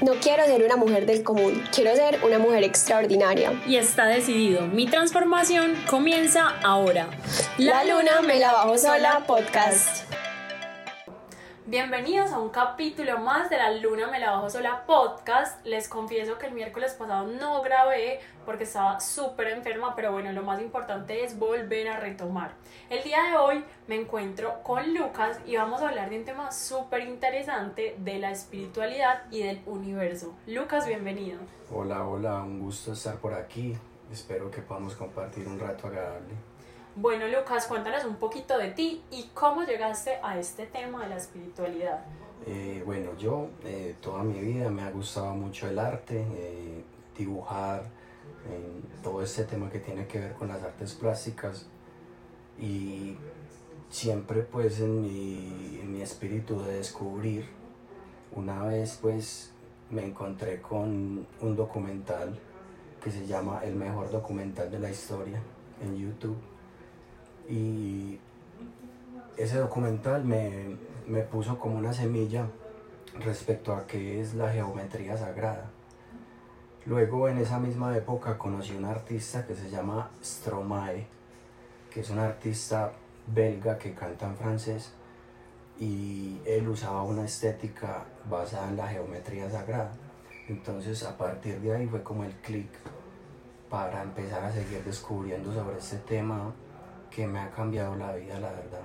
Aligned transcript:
No 0.00 0.12
quiero 0.14 0.44
ser 0.44 0.62
una 0.62 0.76
mujer 0.76 1.06
del 1.06 1.24
común, 1.24 1.60
quiero 1.74 1.94
ser 1.96 2.20
una 2.24 2.38
mujer 2.38 2.62
extraordinaria. 2.62 3.52
Y 3.66 3.76
está 3.76 4.06
decidido, 4.06 4.66
mi 4.68 4.86
transformación 4.86 5.74
comienza 5.88 6.54
ahora. 6.62 7.08
La, 7.58 7.82
luna 7.82 8.20
me 8.24 8.38
la 8.38 8.52
bajo 8.52 8.78
sola 8.78 9.24
podcast. 9.26 10.04
Bienvenidos 11.70 12.32
a 12.32 12.38
un 12.38 12.48
capítulo 12.48 13.18
más 13.18 13.50
de 13.50 13.58
la 13.58 13.70
Luna 13.70 14.10
Me 14.10 14.18
la 14.18 14.30
Bajo 14.30 14.48
Sola 14.48 14.86
podcast. 14.86 15.62
Les 15.66 15.86
confieso 15.86 16.38
que 16.38 16.46
el 16.46 16.54
miércoles 16.54 16.94
pasado 16.94 17.26
no 17.26 17.60
grabé 17.60 18.20
porque 18.46 18.64
estaba 18.64 19.00
súper 19.00 19.48
enferma, 19.48 19.94
pero 19.94 20.10
bueno, 20.10 20.32
lo 20.32 20.42
más 20.42 20.62
importante 20.62 21.24
es 21.24 21.38
volver 21.38 21.88
a 21.88 22.00
retomar. 22.00 22.52
El 22.88 23.04
día 23.04 23.22
de 23.24 23.36
hoy 23.36 23.64
me 23.86 23.96
encuentro 23.96 24.62
con 24.62 24.94
Lucas 24.94 25.40
y 25.44 25.56
vamos 25.56 25.82
a 25.82 25.90
hablar 25.90 26.08
de 26.08 26.20
un 26.20 26.24
tema 26.24 26.52
súper 26.52 27.02
interesante 27.02 27.96
de 27.98 28.18
la 28.18 28.30
espiritualidad 28.30 29.24
y 29.30 29.42
del 29.42 29.60
universo. 29.66 30.34
Lucas, 30.46 30.86
bienvenido. 30.86 31.38
Hola, 31.70 32.02
hola, 32.08 32.42
un 32.44 32.60
gusto 32.60 32.94
estar 32.94 33.16
por 33.16 33.34
aquí. 33.34 33.76
Espero 34.10 34.50
que 34.50 34.62
podamos 34.62 34.94
compartir 34.94 35.46
un 35.46 35.60
rato 35.60 35.88
agradable. 35.88 36.32
Bueno, 37.00 37.28
Lucas, 37.28 37.68
cuéntanos 37.68 38.04
un 38.04 38.16
poquito 38.16 38.58
de 38.58 38.72
ti 38.72 39.00
y 39.12 39.30
cómo 39.32 39.62
llegaste 39.62 40.18
a 40.20 40.36
este 40.36 40.66
tema 40.66 41.04
de 41.04 41.10
la 41.10 41.16
espiritualidad. 41.16 42.04
Eh, 42.44 42.82
bueno, 42.84 43.16
yo 43.16 43.50
eh, 43.62 43.94
toda 44.00 44.24
mi 44.24 44.40
vida 44.40 44.68
me 44.68 44.82
ha 44.82 44.90
gustado 44.90 45.32
mucho 45.32 45.68
el 45.68 45.78
arte, 45.78 46.26
eh, 46.34 46.82
dibujar, 47.16 47.84
todo 49.02 49.22
este 49.22 49.44
tema 49.44 49.70
que 49.70 49.78
tiene 49.78 50.06
que 50.08 50.18
ver 50.18 50.32
con 50.32 50.48
las 50.48 50.62
artes 50.62 50.94
plásticas 50.94 51.66
y 52.58 53.16
siempre 53.90 54.42
pues 54.42 54.80
en 54.80 55.02
mi, 55.02 55.78
en 55.80 55.92
mi 55.92 56.02
espíritu 56.02 56.60
de 56.62 56.78
descubrir, 56.78 57.46
una 58.34 58.64
vez 58.64 58.98
pues 59.00 59.52
me 59.90 60.04
encontré 60.04 60.60
con 60.60 61.26
un 61.40 61.56
documental 61.56 62.36
que 63.02 63.10
se 63.10 63.26
llama 63.26 63.60
El 63.62 63.76
mejor 63.76 64.10
documental 64.10 64.70
de 64.70 64.80
la 64.80 64.90
historia 64.90 65.40
en 65.80 65.96
YouTube 65.96 66.38
y 67.48 68.18
ese 69.36 69.58
documental 69.58 70.24
me, 70.24 70.76
me 71.06 71.22
puso 71.22 71.58
como 71.58 71.78
una 71.78 71.92
semilla 71.92 72.46
respecto 73.20 73.74
a 73.74 73.86
qué 73.86 74.20
es 74.20 74.34
la 74.34 74.50
geometría 74.50 75.16
sagrada. 75.16 75.70
Luego 76.86 77.28
en 77.28 77.38
esa 77.38 77.58
misma 77.58 77.96
época 77.96 78.38
conocí 78.38 78.74
un 78.74 78.84
artista 78.84 79.46
que 79.46 79.54
se 79.54 79.70
llama 79.70 80.10
Stromae, 80.22 81.06
que 81.90 82.00
es 82.00 82.10
un 82.10 82.18
artista 82.18 82.92
belga 83.26 83.78
que 83.78 83.94
canta 83.94 84.26
en 84.26 84.36
francés 84.36 84.92
y 85.78 86.40
él 86.44 86.68
usaba 86.68 87.02
una 87.02 87.24
estética 87.24 88.04
basada 88.28 88.68
en 88.68 88.76
la 88.76 88.88
geometría 88.88 89.50
sagrada. 89.50 89.92
Entonces 90.48 91.02
a 91.04 91.16
partir 91.16 91.60
de 91.60 91.76
ahí 91.76 91.86
fue 91.86 92.02
como 92.02 92.24
el 92.24 92.32
clic 92.36 92.70
para 93.68 94.02
empezar 94.02 94.44
a 94.44 94.52
seguir 94.52 94.82
descubriendo 94.82 95.52
sobre 95.52 95.78
este 95.78 95.98
tema 95.98 96.54
que 97.18 97.26
me 97.26 97.40
ha 97.40 97.50
cambiado 97.50 97.96
la 97.96 98.14
vida, 98.14 98.38
la 98.38 98.52
verdad. 98.52 98.80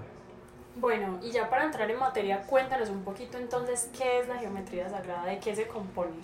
Bueno, 0.78 1.20
y 1.22 1.30
ya 1.30 1.52
para 1.52 1.66
entrar 1.66 1.92
en 1.92 2.00
materia, 2.00 2.42
cuéntanos 2.42 2.90
un 2.90 3.04
poquito 3.04 3.38
entonces 3.38 3.92
qué 3.96 4.22
es 4.22 4.28
la 4.28 4.40
geometría 4.40 4.90
sagrada, 4.90 5.26
de 5.26 5.38
qué 5.38 5.56
se 5.56 5.68
compone. 5.68 6.16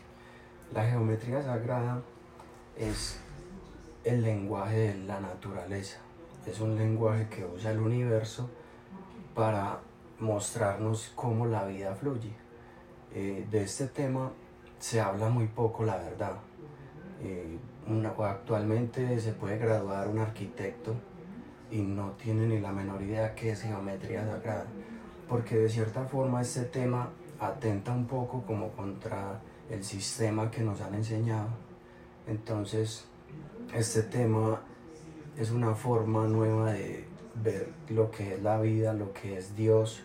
La 0.73 0.89
geometría 0.89 1.43
sagrada 1.43 2.01
es 2.75 3.19
el 4.03 4.23
lenguaje 4.23 4.75
de 4.75 4.95
la 5.05 5.19
naturaleza, 5.19 5.99
es 6.47 6.59
un 6.59 6.75
lenguaje 6.75 7.27
que 7.29 7.45
usa 7.45 7.69
el 7.69 7.77
universo 7.77 8.49
para 9.35 9.77
mostrarnos 10.17 11.11
cómo 11.13 11.45
la 11.45 11.65
vida 11.65 11.93
fluye. 11.93 12.33
Eh, 13.13 13.45
de 13.51 13.61
este 13.61 13.85
tema 13.85 14.31
se 14.79 14.99
habla 14.99 15.29
muy 15.29 15.45
poco, 15.45 15.83
la 15.83 15.97
verdad. 15.97 16.33
Eh, 17.21 17.59
actualmente 18.17 19.19
se 19.19 19.33
puede 19.33 19.59
graduar 19.59 20.07
un 20.07 20.17
arquitecto 20.17 20.95
y 21.71 21.81
no 21.81 22.11
tiene 22.11 22.47
ni 22.47 22.59
la 22.59 22.71
menor 22.71 23.01
idea 23.01 23.35
qué 23.35 23.51
es 23.51 23.61
geometría 23.61 24.25
sagrada, 24.25 24.65
porque 25.27 25.55
de 25.55 25.69
cierta 25.69 26.05
forma 26.05 26.41
este 26.41 26.61
tema 26.61 27.09
atenta 27.39 27.91
un 27.91 28.07
poco 28.07 28.43
como 28.45 28.69
contra 28.71 29.39
el 29.69 29.83
sistema 29.83 30.49
que 30.49 30.61
nos 30.61 30.81
han 30.81 30.95
enseñado. 30.95 31.49
Entonces, 32.27 33.05
este 33.73 34.03
tema 34.03 34.61
es 35.37 35.51
una 35.51 35.75
forma 35.75 36.27
nueva 36.27 36.73
de 36.73 37.05
ver 37.35 37.69
lo 37.89 38.11
que 38.11 38.33
es 38.33 38.41
la 38.41 38.59
vida, 38.59 38.93
lo 38.93 39.13
que 39.13 39.37
es 39.37 39.55
Dios 39.55 40.01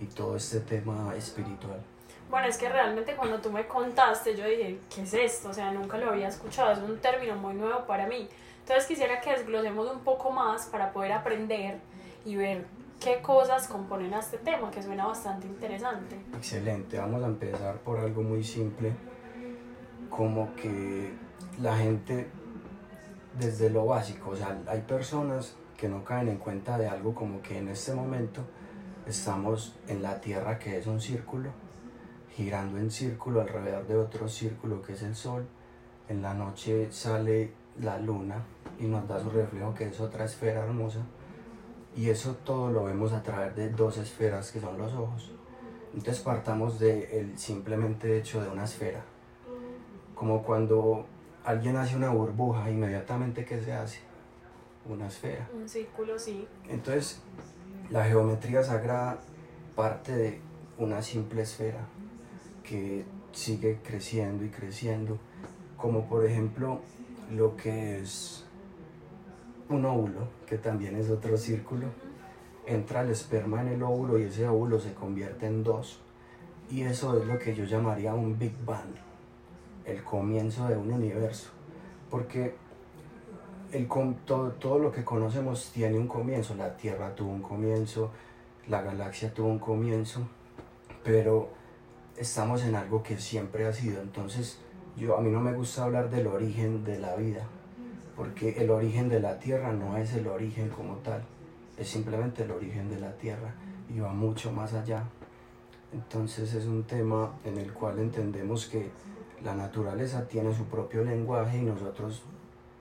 y 0.00 0.06
todo 0.06 0.36
este 0.36 0.60
tema 0.60 1.14
espiritual. 1.16 1.80
Bueno, 2.30 2.46
es 2.46 2.56
que 2.56 2.68
realmente 2.68 3.16
cuando 3.16 3.40
tú 3.40 3.50
me 3.50 3.66
contaste, 3.66 4.36
yo 4.36 4.46
dije, 4.46 4.78
¿qué 4.94 5.02
es 5.02 5.14
esto? 5.14 5.48
O 5.48 5.52
sea, 5.52 5.72
nunca 5.72 5.98
lo 5.98 6.10
había 6.10 6.28
escuchado, 6.28 6.72
es 6.72 6.78
un 6.78 6.98
término 6.98 7.34
muy 7.34 7.54
nuevo 7.54 7.84
para 7.86 8.06
mí. 8.06 8.28
Entonces 8.70 8.86
quisiera 8.86 9.20
que 9.20 9.32
desglosemos 9.32 9.90
un 9.90 9.98
poco 10.04 10.30
más 10.30 10.66
para 10.66 10.92
poder 10.92 11.10
aprender 11.10 11.80
y 12.24 12.36
ver 12.36 12.66
qué 13.00 13.20
cosas 13.20 13.66
componen 13.66 14.14
a 14.14 14.20
este 14.20 14.38
tema, 14.38 14.70
que 14.70 14.80
suena 14.80 15.06
bastante 15.06 15.48
interesante. 15.48 16.14
Excelente, 16.36 16.96
vamos 16.96 17.20
a 17.24 17.26
empezar 17.26 17.78
por 17.78 17.98
algo 17.98 18.22
muy 18.22 18.44
simple, 18.44 18.92
como 20.08 20.54
que 20.54 21.12
la 21.60 21.78
gente 21.78 22.30
desde 23.36 23.70
lo 23.70 23.86
básico, 23.86 24.30
o 24.30 24.36
sea, 24.36 24.56
hay 24.68 24.82
personas 24.82 25.56
que 25.76 25.88
no 25.88 26.04
caen 26.04 26.28
en 26.28 26.36
cuenta 26.36 26.78
de 26.78 26.86
algo 26.86 27.12
como 27.12 27.42
que 27.42 27.58
en 27.58 27.70
este 27.70 27.92
momento 27.92 28.42
estamos 29.04 29.74
en 29.88 30.00
la 30.00 30.20
Tierra 30.20 30.60
que 30.60 30.78
es 30.78 30.86
un 30.86 31.00
círculo, 31.00 31.50
girando 32.36 32.78
en 32.78 32.92
círculo 32.92 33.40
alrededor 33.40 33.88
de 33.88 33.96
otro 33.96 34.28
círculo 34.28 34.80
que 34.80 34.92
es 34.92 35.02
el 35.02 35.16
Sol. 35.16 35.48
En 36.08 36.22
la 36.22 36.34
noche 36.34 36.92
sale 36.92 37.52
la 37.80 37.98
luna 37.98 38.44
y 38.80 38.86
nos 38.86 39.06
da 39.06 39.20
su 39.20 39.30
reflejo 39.30 39.74
que 39.74 39.88
es 39.88 40.00
otra 40.00 40.24
esfera 40.24 40.64
hermosa 40.64 41.00
y 41.96 42.08
eso 42.08 42.34
todo 42.44 42.70
lo 42.70 42.84
vemos 42.84 43.12
a 43.12 43.22
través 43.22 43.54
de 43.56 43.68
dos 43.70 43.98
esferas 43.98 44.50
que 44.52 44.60
son 44.60 44.78
los 44.78 44.92
ojos. 44.92 45.32
Entonces 45.92 46.22
partamos 46.22 46.78
de 46.78 47.20
el 47.20 47.36
simplemente 47.36 48.16
hecho 48.16 48.40
de 48.40 48.48
una 48.48 48.64
esfera. 48.64 49.02
Como 50.14 50.42
cuando 50.42 51.06
alguien 51.44 51.76
hace 51.76 51.96
una 51.96 52.10
burbuja, 52.10 52.70
inmediatamente 52.70 53.44
¿qué 53.44 53.60
se 53.60 53.72
hace? 53.72 54.00
Una 54.88 55.08
esfera. 55.08 55.48
Un 55.52 55.68
círculo, 55.68 56.18
sí. 56.18 56.46
Entonces, 56.68 57.20
la 57.90 58.04
geometría 58.04 58.62
sagrada 58.62 59.18
parte 59.74 60.16
de 60.16 60.40
una 60.78 61.02
simple 61.02 61.42
esfera 61.42 61.86
que 62.62 63.04
sigue 63.32 63.80
creciendo 63.82 64.44
y 64.44 64.48
creciendo, 64.48 65.18
como 65.76 66.08
por 66.08 66.24
ejemplo 66.24 66.80
lo 67.30 67.56
que 67.56 68.00
es 68.00 68.44
un 69.70 69.84
óvulo, 69.84 70.28
que 70.46 70.58
también 70.58 70.96
es 70.96 71.08
otro 71.10 71.36
círculo. 71.36 71.86
Entra 72.66 73.02
el 73.02 73.10
esperma 73.10 73.62
en 73.62 73.68
el 73.68 73.82
óvulo 73.82 74.18
y 74.18 74.24
ese 74.24 74.46
óvulo 74.46 74.78
se 74.78 74.94
convierte 74.94 75.46
en 75.46 75.64
dos. 75.64 76.00
Y 76.70 76.82
eso 76.82 77.18
es 77.18 77.26
lo 77.26 77.38
que 77.38 77.54
yo 77.54 77.64
llamaría 77.64 78.14
un 78.14 78.38
Big 78.38 78.54
Bang, 78.64 78.94
el 79.84 80.02
comienzo 80.04 80.68
de 80.68 80.76
un 80.76 80.92
universo. 80.92 81.50
Porque 82.10 82.54
el, 83.72 83.88
todo, 84.24 84.50
todo 84.52 84.78
lo 84.78 84.92
que 84.92 85.04
conocemos 85.04 85.70
tiene 85.72 85.98
un 85.98 86.06
comienzo. 86.06 86.54
La 86.54 86.76
Tierra 86.76 87.14
tuvo 87.14 87.30
un 87.30 87.42
comienzo, 87.42 88.10
la 88.68 88.82
galaxia 88.82 89.32
tuvo 89.32 89.48
un 89.48 89.58
comienzo, 89.58 90.20
pero 91.02 91.48
estamos 92.16 92.64
en 92.64 92.74
algo 92.74 93.02
que 93.02 93.18
siempre 93.18 93.66
ha 93.66 93.72
sido. 93.72 94.02
Entonces, 94.02 94.58
yo, 94.96 95.16
a 95.16 95.20
mí 95.20 95.30
no 95.30 95.40
me 95.40 95.52
gusta 95.52 95.84
hablar 95.84 96.10
del 96.10 96.26
origen 96.26 96.84
de 96.84 96.98
la 96.98 97.16
vida, 97.16 97.46
porque 98.20 98.50
el 98.62 98.68
origen 98.68 99.08
de 99.08 99.18
la 99.18 99.38
tierra 99.38 99.72
no 99.72 99.96
es 99.96 100.12
el 100.12 100.26
origen 100.26 100.68
como 100.68 100.96
tal, 100.96 101.22
es 101.78 101.88
simplemente 101.88 102.42
el 102.42 102.50
origen 102.50 102.90
de 102.90 103.00
la 103.00 103.12
tierra 103.12 103.54
y 103.88 103.98
va 103.98 104.12
mucho 104.12 104.52
más 104.52 104.74
allá. 104.74 105.04
Entonces 105.90 106.52
es 106.52 106.66
un 106.66 106.84
tema 106.84 107.32
en 107.46 107.56
el 107.56 107.72
cual 107.72 107.98
entendemos 107.98 108.66
que 108.66 108.90
la 109.42 109.54
naturaleza 109.54 110.28
tiene 110.28 110.54
su 110.54 110.66
propio 110.66 111.02
lenguaje 111.02 111.56
y 111.56 111.62
nosotros 111.62 112.22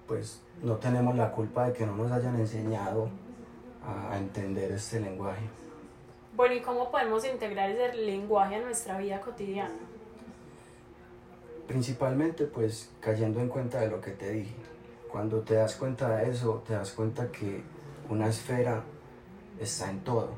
pues 0.09 0.41
no 0.61 0.75
tenemos 0.75 1.15
la 1.15 1.31
culpa 1.31 1.67
de 1.67 1.71
que 1.71 1.85
no 1.85 1.95
nos 1.95 2.11
hayan 2.11 2.35
enseñado 2.35 3.09
a, 4.11 4.17
entender 4.17 4.73
este 4.73 4.99
lenguaje. 4.99 5.45
Bueno, 6.35 6.53
¿y 6.55 6.59
cómo 6.59 6.91
podemos 6.91 7.23
integrar 7.23 7.69
ese 7.69 7.95
lenguaje 7.95 8.55
a 8.55 8.59
nuestra 8.59 8.97
vida 8.97 9.21
cotidiana? 9.21 9.79
Principalmente 11.65 12.43
pues 12.43 12.91
cayendo 12.99 13.39
en 13.39 13.47
cuenta 13.47 13.79
de 13.79 13.89
lo 13.89 14.01
que 14.01 14.11
te 14.11 14.31
dije. 14.31 14.68
Cuando 15.11 15.41
te 15.41 15.55
das 15.55 15.75
cuenta 15.75 16.17
de 16.17 16.29
eso, 16.29 16.63
te 16.65 16.73
das 16.73 16.91
cuenta 16.91 17.31
que 17.31 17.61
una 18.09 18.27
esfera 18.27 18.83
está 19.59 19.89
en 19.89 19.99
todo. 20.01 20.29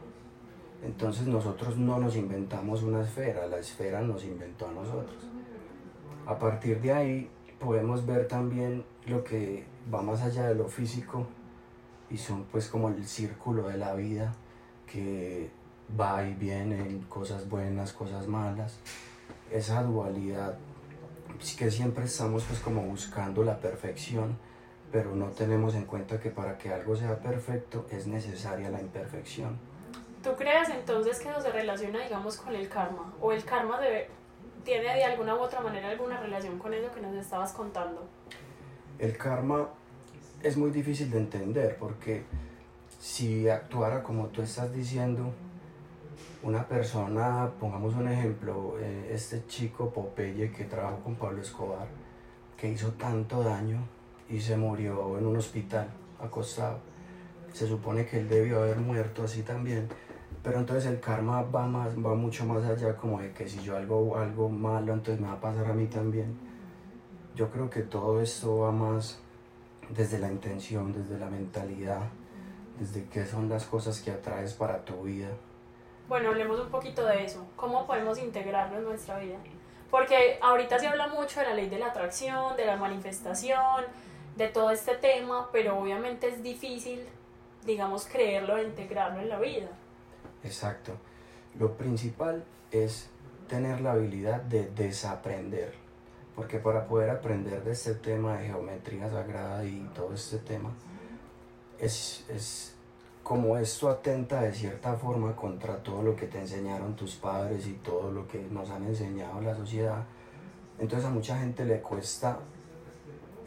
Entonces 0.83 1.27
nosotros 1.27 1.77
no 1.77 1.99
nos 1.99 2.15
inventamos 2.15 2.81
una 2.81 3.01
esfera, 3.01 3.45
la 3.47 3.59
esfera 3.59 4.01
nos 4.01 4.23
inventó 4.23 4.67
a 4.67 4.71
nosotros. 4.71 5.27
A 6.25 6.37
partir 6.39 6.81
de 6.81 6.93
ahí 6.93 7.29
podemos 7.59 8.05
ver 8.05 8.27
también 8.27 8.83
lo 9.05 9.23
que 9.23 9.65
va 9.93 10.01
más 10.01 10.21
allá 10.21 10.47
de 10.47 10.55
lo 10.55 10.67
físico 10.67 11.27
y 12.09 12.17
son 12.17 12.45
pues 12.45 12.67
como 12.67 12.89
el 12.89 13.05
círculo 13.05 13.67
de 13.67 13.77
la 13.77 13.93
vida 13.93 14.33
que 14.91 15.49
va 15.99 16.25
y 16.25 16.33
viene, 16.33 17.01
cosas 17.09 17.47
buenas, 17.47 17.93
cosas 17.93 18.27
malas. 18.27 18.79
Esa 19.51 19.83
dualidad 19.83 20.57
que 21.57 21.71
siempre 21.71 22.05
estamos 22.05 22.43
pues 22.43 22.59
como 22.59 22.81
buscando 22.83 23.43
la 23.43 23.59
perfección, 23.59 24.37
pero 24.91 25.15
no 25.15 25.27
tenemos 25.27 25.75
en 25.75 25.85
cuenta 25.85 26.19
que 26.19 26.29
para 26.29 26.57
que 26.57 26.73
algo 26.73 26.95
sea 26.95 27.17
perfecto 27.19 27.85
es 27.89 28.07
necesaria 28.07 28.69
la 28.69 28.81
imperfección. 28.81 29.57
¿Tú 30.23 30.31
crees 30.35 30.69
entonces 30.69 31.19
que 31.19 31.29
eso 31.29 31.41
se 31.41 31.51
relaciona, 31.51 32.03
digamos, 32.03 32.37
con 32.37 32.53
el 32.53 32.67
karma? 32.67 33.13
¿O 33.21 33.31
el 33.31 33.43
karma 33.43 33.79
debe, 33.79 34.09
tiene 34.63 34.93
de 34.93 35.03
alguna 35.03 35.35
u 35.35 35.39
otra 35.39 35.61
manera 35.61 35.89
alguna 35.89 36.19
relación 36.19 36.59
con 36.59 36.73
eso 36.73 36.91
que 36.91 37.01
nos 37.01 37.15
estabas 37.15 37.53
contando? 37.53 38.07
El 38.99 39.17
karma 39.17 39.69
es 40.43 40.57
muy 40.57 40.71
difícil 40.71 41.09
de 41.09 41.17
entender 41.17 41.77
porque 41.79 42.23
si 42.99 43.49
actuara 43.49 44.03
como 44.03 44.27
tú 44.27 44.41
estás 44.41 44.71
diciendo, 44.73 45.33
una 46.43 46.67
persona, 46.67 47.49
pongamos 47.59 47.95
un 47.95 48.07
ejemplo, 48.07 48.77
eh, 48.79 49.09
este 49.11 49.45
chico 49.47 49.91
Popeye 49.91 50.51
que 50.51 50.65
trabajó 50.65 50.97
con 50.97 51.15
Pablo 51.15 51.41
Escobar, 51.41 51.87
que 52.57 52.69
hizo 52.69 52.91
tanto 52.91 53.43
daño 53.43 53.79
y 54.31 54.39
se 54.39 54.55
murió 54.55 55.17
en 55.17 55.25
un 55.25 55.37
hospital 55.37 55.87
acostado. 56.19 56.79
Se 57.53 57.67
supone 57.67 58.05
que 58.05 58.19
él 58.19 58.29
debió 58.29 58.63
haber 58.63 58.77
muerto 58.77 59.23
así 59.23 59.43
también, 59.43 59.89
pero 60.41 60.59
entonces 60.59 60.85
el 60.85 60.99
karma 60.99 61.43
va, 61.43 61.67
más, 61.67 61.95
va 61.97 62.15
mucho 62.15 62.45
más 62.45 62.63
allá 62.63 62.95
como 62.95 63.19
de 63.21 63.31
que 63.33 63.47
si 63.47 63.61
yo 63.61 63.77
hago 63.77 64.17
algo 64.17 64.49
malo, 64.49 64.93
entonces 64.93 65.19
me 65.19 65.27
va 65.27 65.33
a 65.33 65.41
pasar 65.41 65.65
a 65.65 65.73
mí 65.73 65.87
también. 65.87 66.37
Yo 67.35 67.49
creo 67.49 67.69
que 67.69 67.81
todo 67.81 68.21
esto 68.21 68.59
va 68.59 68.71
más 68.71 69.19
desde 69.89 70.19
la 70.19 70.31
intención, 70.31 70.93
desde 70.93 71.19
la 71.19 71.29
mentalidad, 71.29 72.01
desde 72.79 73.05
qué 73.05 73.25
son 73.25 73.49
las 73.49 73.65
cosas 73.65 74.01
que 74.01 74.11
atraes 74.11 74.53
para 74.53 74.83
tu 74.85 75.03
vida. 75.03 75.27
Bueno, 76.07 76.29
hablemos 76.29 76.59
un 76.59 76.69
poquito 76.69 77.05
de 77.05 77.25
eso. 77.25 77.45
¿Cómo 77.55 77.85
podemos 77.85 78.17
integrarlo 78.19 78.77
en 78.77 78.85
nuestra 78.85 79.19
vida? 79.19 79.37
Porque 79.89 80.39
ahorita 80.41 80.79
se 80.79 80.87
habla 80.87 81.07
mucho 81.07 81.41
de 81.41 81.47
la 81.47 81.53
ley 81.53 81.69
de 81.69 81.79
la 81.79 81.87
atracción, 81.87 82.55
de 82.55 82.65
la 82.65 82.77
manifestación, 82.77 83.85
de 84.41 84.47
todo 84.47 84.71
este 84.71 84.95
tema, 84.95 85.49
pero 85.51 85.77
obviamente 85.77 86.27
es 86.27 86.41
difícil, 86.41 87.05
digamos, 87.63 88.07
creerlo 88.07 88.57
e 88.57 88.63
integrarlo 88.63 89.21
en 89.21 89.29
la 89.29 89.39
vida. 89.39 89.69
Exacto. 90.43 90.93
Lo 91.59 91.77
principal 91.77 92.43
es 92.71 93.09
tener 93.47 93.81
la 93.81 93.91
habilidad 93.91 94.41
de 94.41 94.67
desaprender, 94.71 95.75
porque 96.35 96.57
para 96.57 96.87
poder 96.87 97.11
aprender 97.11 97.63
de 97.63 97.73
este 97.73 97.93
tema 97.93 98.37
de 98.37 98.47
geometría 98.47 99.07
sagrada 99.09 99.63
y 99.63 99.87
todo 99.93 100.15
este 100.15 100.39
tema, 100.39 100.71
es, 101.77 102.25
es 102.27 102.75
como 103.21 103.57
esto 103.57 103.89
atenta 103.89 104.41
de 104.41 104.53
cierta 104.53 104.95
forma 104.95 105.35
contra 105.35 105.83
todo 105.83 106.01
lo 106.01 106.15
que 106.15 106.25
te 106.25 106.39
enseñaron 106.39 106.95
tus 106.95 107.15
padres 107.15 107.67
y 107.67 107.73
todo 107.73 108.11
lo 108.11 108.27
que 108.27 108.39
nos 108.49 108.71
han 108.71 108.87
enseñado 108.87 109.39
la 109.41 109.55
sociedad, 109.55 110.03
entonces 110.79 111.07
a 111.07 111.11
mucha 111.11 111.37
gente 111.37 111.63
le 111.63 111.79
cuesta 111.79 112.39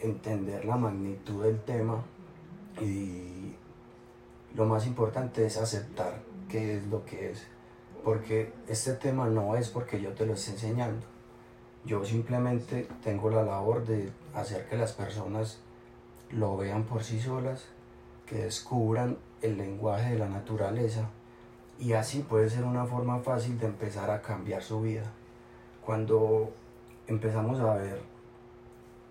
entender 0.01 0.65
la 0.65 0.77
magnitud 0.77 1.45
del 1.45 1.61
tema 1.63 2.03
y 2.81 3.55
lo 4.55 4.67
más 4.67 4.87
importante 4.87 5.47
es 5.47 5.57
aceptar 5.57 6.21
qué 6.49 6.77
es 6.77 6.87
lo 6.87 7.05
que 7.05 7.31
es. 7.31 7.47
Porque 8.03 8.53
este 8.69 8.93
tema 8.95 9.27
no 9.27 9.57
es 9.57 9.71
porque 9.71 10.01
yo 10.01 10.13
te 10.13 10.27
lo 10.27 10.35
esté 10.35 10.53
enseñando. 10.53 11.07
Yo 11.85 12.05
simplemente 12.05 12.89
tengo 13.03 13.31
la 13.31 13.43
labor 13.43 13.85
de 13.87 14.11
hacer 14.35 14.67
que 14.69 14.77
las 14.77 14.93
personas 14.93 15.61
lo 16.31 16.57
vean 16.57 16.85
por 16.85 17.03
sí 17.05 17.21
solas, 17.21 17.67
que 18.27 18.45
descubran 18.45 19.19
el 19.43 19.59
lenguaje 19.59 20.13
de 20.13 20.19
la 20.19 20.29
naturaleza 20.29 21.11
y 21.79 21.93
así 21.93 22.21
puede 22.21 22.49
ser 22.49 22.65
una 22.65 22.87
forma 22.87 23.19
fácil 23.19 23.59
de 23.59 23.67
empezar 23.67 24.11
a 24.11 24.23
cambiar 24.23 24.63
su 24.63 24.81
vida. 24.81 25.05
Cuando 25.85 26.51
empezamos 27.07 27.61
a 27.61 27.75
ver 27.75 28.01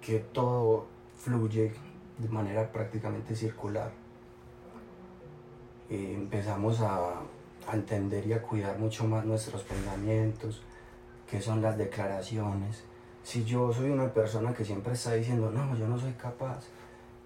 que 0.06 0.20
todo 0.20 0.86
fluye 1.18 1.74
de 2.18 2.30
manera 2.30 2.72
prácticamente 2.72 3.36
circular, 3.36 3.92
eh, 5.90 6.14
empezamos 6.16 6.82
a, 6.82 7.22
a 7.68 7.74
entender 7.74 8.28
y 8.28 8.34
a 8.34 8.42
cuidar 8.42 8.78
mucho 8.78 9.06
más 9.06 9.26
nuestros 9.26 9.64
pensamientos, 9.64 10.62
que 11.30 11.42
son 11.42 11.62
las 11.62 11.78
declaraciones. 11.78 12.84
Si 13.24 13.46
yo 13.46 13.72
soy 13.72 13.90
una 13.90 14.14
persona 14.14 14.54
que 14.54 14.66
siempre 14.66 14.94
está 14.94 15.14
diciendo, 15.14 15.50
no, 15.50 15.76
yo 15.78 15.88
no 15.88 15.98
soy 15.98 16.14
capaz, 16.14 16.66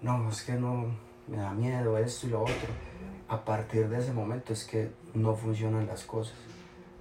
no, 0.00 0.28
es 0.28 0.42
que 0.42 0.52
no, 0.52 0.86
me 1.26 1.36
da 1.36 1.52
miedo 1.52 1.98
esto 1.98 2.26
y 2.26 2.30
lo 2.30 2.42
otro, 2.42 2.54
a 3.28 3.44
partir 3.44 3.88
de 3.88 3.98
ese 3.98 4.12
momento 4.12 4.52
es 4.52 4.64
que 4.64 4.90
no 5.14 5.34
funcionan 5.34 5.86
las 5.86 6.04
cosas. 6.04 6.36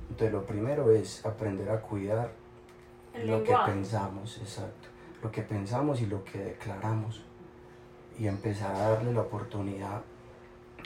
Entonces 0.09 0.33
lo 0.33 0.45
primero 0.45 0.91
es 0.91 1.25
aprender 1.25 1.69
a 1.69 1.81
cuidar 1.81 2.31
lo 3.23 3.43
que 3.43 3.55
pensamos, 3.65 4.37
exacto, 4.37 4.89
lo 5.21 5.31
que 5.31 5.41
pensamos 5.41 6.01
y 6.01 6.05
lo 6.05 6.23
que 6.23 6.39
declaramos 6.39 7.23
y 8.19 8.27
empezar 8.27 8.75
a 8.75 8.89
darle 8.89 9.13
la 9.13 9.21
oportunidad 9.21 10.01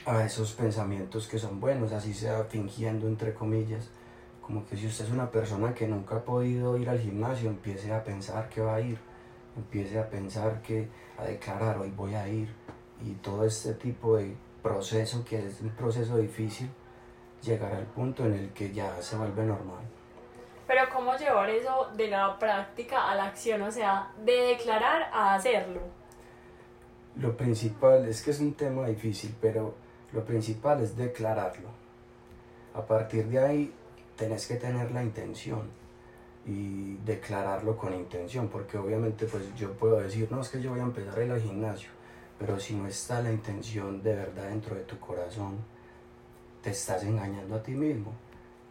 a 0.05 0.23
esos 0.23 0.53
pensamientos 0.53 1.27
que 1.27 1.37
son 1.37 1.59
buenos, 1.59 1.91
así 1.91 2.13
sea 2.13 2.43
fingiendo 2.45 3.07
entre 3.07 3.33
comillas, 3.33 3.89
como 4.41 4.65
que 4.65 4.75
si 4.75 4.87
usted 4.87 5.05
es 5.05 5.11
una 5.11 5.29
persona 5.29 5.73
que 5.73 5.87
nunca 5.87 6.15
ha 6.15 6.25
podido 6.25 6.77
ir 6.77 6.89
al 6.89 6.99
gimnasio, 6.99 7.49
empiece 7.49 7.93
a 7.93 8.03
pensar 8.03 8.49
que 8.49 8.61
va 8.61 8.75
a 8.75 8.81
ir, 8.81 8.97
empiece 9.55 9.99
a 9.99 10.09
pensar 10.09 10.61
que, 10.61 10.89
a 11.17 11.25
declarar 11.25 11.77
hoy 11.77 11.91
voy 11.91 12.15
a 12.15 12.27
ir 12.27 12.49
y 13.05 13.11
todo 13.13 13.45
este 13.45 13.73
tipo 13.75 14.17
de 14.17 14.35
proceso 14.61 15.23
que 15.23 15.47
es 15.47 15.61
un 15.61 15.69
proceso 15.69 16.17
difícil, 16.17 16.69
llegar 17.41 17.73
al 17.73 17.85
punto 17.85 18.25
en 18.25 18.33
el 18.33 18.49
que 18.49 18.71
ya 18.71 19.01
se 19.01 19.15
vuelve 19.15 19.45
normal. 19.45 19.83
¿Cómo 20.93 21.15
llevar 21.15 21.49
eso 21.49 21.89
de 21.95 22.07
la 22.07 22.37
práctica 22.37 23.09
a 23.09 23.15
la 23.15 23.25
acción? 23.25 23.61
O 23.61 23.71
sea, 23.71 24.11
de 24.23 24.33
declarar 24.33 25.09
a 25.13 25.35
hacerlo. 25.35 25.81
Lo 27.17 27.35
principal 27.35 28.07
es 28.07 28.21
que 28.21 28.31
es 28.31 28.39
un 28.39 28.53
tema 28.53 28.87
difícil, 28.87 29.35
pero 29.41 29.75
lo 30.13 30.23
principal 30.23 30.81
es 30.81 30.95
declararlo. 30.95 31.69
A 32.73 32.85
partir 32.85 33.25
de 33.27 33.39
ahí 33.39 33.73
tenés 34.15 34.47
que 34.47 34.55
tener 34.55 34.91
la 34.91 35.03
intención 35.03 35.69
y 36.45 36.95
declararlo 37.05 37.77
con 37.77 37.93
intención, 37.93 38.47
porque 38.47 38.77
obviamente 38.77 39.25
pues 39.25 39.43
yo 39.55 39.73
puedo 39.73 39.99
decir, 39.99 40.31
no, 40.31 40.41
es 40.41 40.49
que 40.49 40.61
yo 40.61 40.71
voy 40.71 40.79
a 40.79 40.83
empezar 40.83 41.19
al 41.19 41.41
gimnasio, 41.41 41.89
pero 42.39 42.59
si 42.59 42.75
no 42.75 42.87
está 42.87 43.21
la 43.21 43.31
intención 43.31 44.01
de 44.01 44.15
verdad 44.15 44.49
dentro 44.49 44.75
de 44.75 44.81
tu 44.83 44.97
corazón, 44.99 45.57
te 46.63 46.71
estás 46.71 47.03
engañando 47.03 47.55
a 47.55 47.63
ti 47.63 47.71
mismo. 47.71 48.13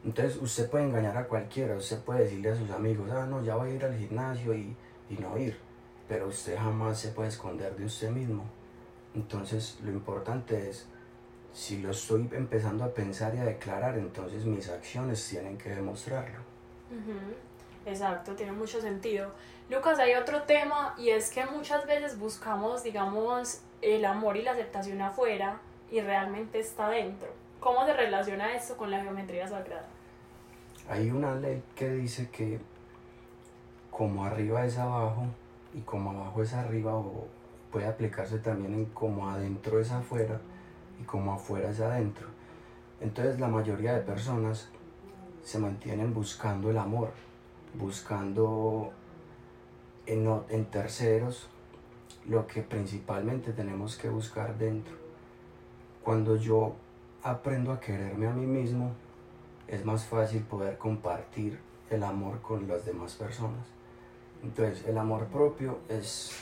Entonces 0.05 0.41
usted 0.41 0.71
puede 0.71 0.85
engañar 0.85 1.17
a 1.17 1.27
cualquiera, 1.27 1.77
usted 1.77 2.01
puede 2.01 2.25
decirle 2.25 2.51
a 2.51 2.57
sus 2.57 2.71
amigos, 2.71 3.11
ah, 3.11 3.27
no, 3.27 3.43
ya 3.43 3.57
voy 3.57 3.71
a 3.71 3.75
ir 3.75 3.85
al 3.85 3.97
gimnasio 3.97 4.55
y, 4.55 4.75
y 5.11 5.15
no 5.17 5.37
ir, 5.37 5.59
pero 6.09 6.29
usted 6.29 6.57
jamás 6.57 6.99
se 6.99 7.09
puede 7.11 7.29
esconder 7.29 7.77
de 7.77 7.85
usted 7.85 8.11
mismo. 8.11 8.45
Entonces 9.15 9.79
lo 9.83 9.91
importante 9.91 10.71
es 10.71 10.87
si 11.53 11.79
lo 11.83 11.91
estoy 11.91 12.29
empezando 12.33 12.85
a 12.85 12.95
pensar 12.95 13.35
y 13.35 13.39
a 13.39 13.45
declarar, 13.45 13.99
entonces 13.99 14.45
mis 14.45 14.69
acciones 14.69 15.27
tienen 15.29 15.59
que 15.59 15.71
demostrarlo. 15.71 16.39
Exacto, 17.87 18.35
tiene 18.35 18.53
mucho 18.53 18.81
sentido. 18.81 19.33
Lucas, 19.69 19.99
hay 19.99 20.15
otro 20.15 20.43
tema 20.43 20.95
y 20.99 21.11
es 21.11 21.31
que 21.31 21.45
muchas 21.47 21.87
veces 21.87 22.19
buscamos, 22.19 22.83
digamos, 22.83 23.61
el 23.83 24.05
amor 24.05 24.37
y 24.37 24.43
la 24.43 24.53
aceptación 24.53 25.01
afuera 25.01 25.61
y 25.91 26.01
realmente 26.01 26.61
está 26.61 26.89
dentro. 26.89 27.29
¿Cómo 27.61 27.85
se 27.85 27.93
relaciona 27.93 28.57
esto 28.57 28.75
con 28.77 28.91
la 28.91 29.03
geometría 29.03 29.47
sagrada? 29.47 29.87
Hay 30.89 31.11
una 31.11 31.35
ley 31.35 31.63
que 31.77 31.91
dice 31.91 32.31
que 32.31 32.59
como 33.91 34.25
arriba 34.25 34.65
es 34.65 34.79
abajo 34.79 35.27
y 35.75 35.81
como 35.83 36.11
abajo 36.11 36.43
es 36.43 36.55
arriba, 36.55 36.95
o 36.95 37.27
puede 37.71 37.87
aplicarse 37.87 38.39
también 38.39 38.73
en 38.73 38.87
como 38.87 39.29
adentro 39.29 39.79
es 39.79 39.91
afuera 39.93 40.41
y 40.99 41.05
como 41.05 41.35
afuera 41.35 41.71
es 41.71 41.81
adentro. 41.81 42.29
Entonces 42.99 43.39
la 43.39 43.49
mayoría 43.49 43.93
de 43.93 44.01
personas 44.01 44.71
se 45.45 45.59
mantienen 45.59 46.15
buscando 46.15 46.71
el 46.71 46.79
amor, 46.79 47.13
buscando 47.75 48.91
en, 50.07 50.27
en 50.49 50.65
terceros 50.65 51.51
lo 52.27 52.47
que 52.47 52.63
principalmente 52.63 53.53
tenemos 53.53 53.99
que 53.99 54.09
buscar 54.09 54.57
dentro. 54.57 54.95
Cuando 56.03 56.37
yo 56.37 56.75
aprendo 57.23 57.73
a 57.73 57.81
quererme 57.81 58.27
a 58.27 58.33
mí 58.33 58.47
mismo, 58.47 58.93
es 59.69 59.85
más 59.85 60.05
fácil 60.05 60.43
poder 60.43 60.79
compartir 60.79 61.59
el 61.91 62.03
amor 62.03 62.41
con 62.41 62.67
las 62.67 62.85
demás 62.85 63.15
personas. 63.15 63.67
Entonces, 64.43 64.87
el 64.87 64.97
amor 64.97 65.27
propio 65.27 65.79
es 65.89 66.33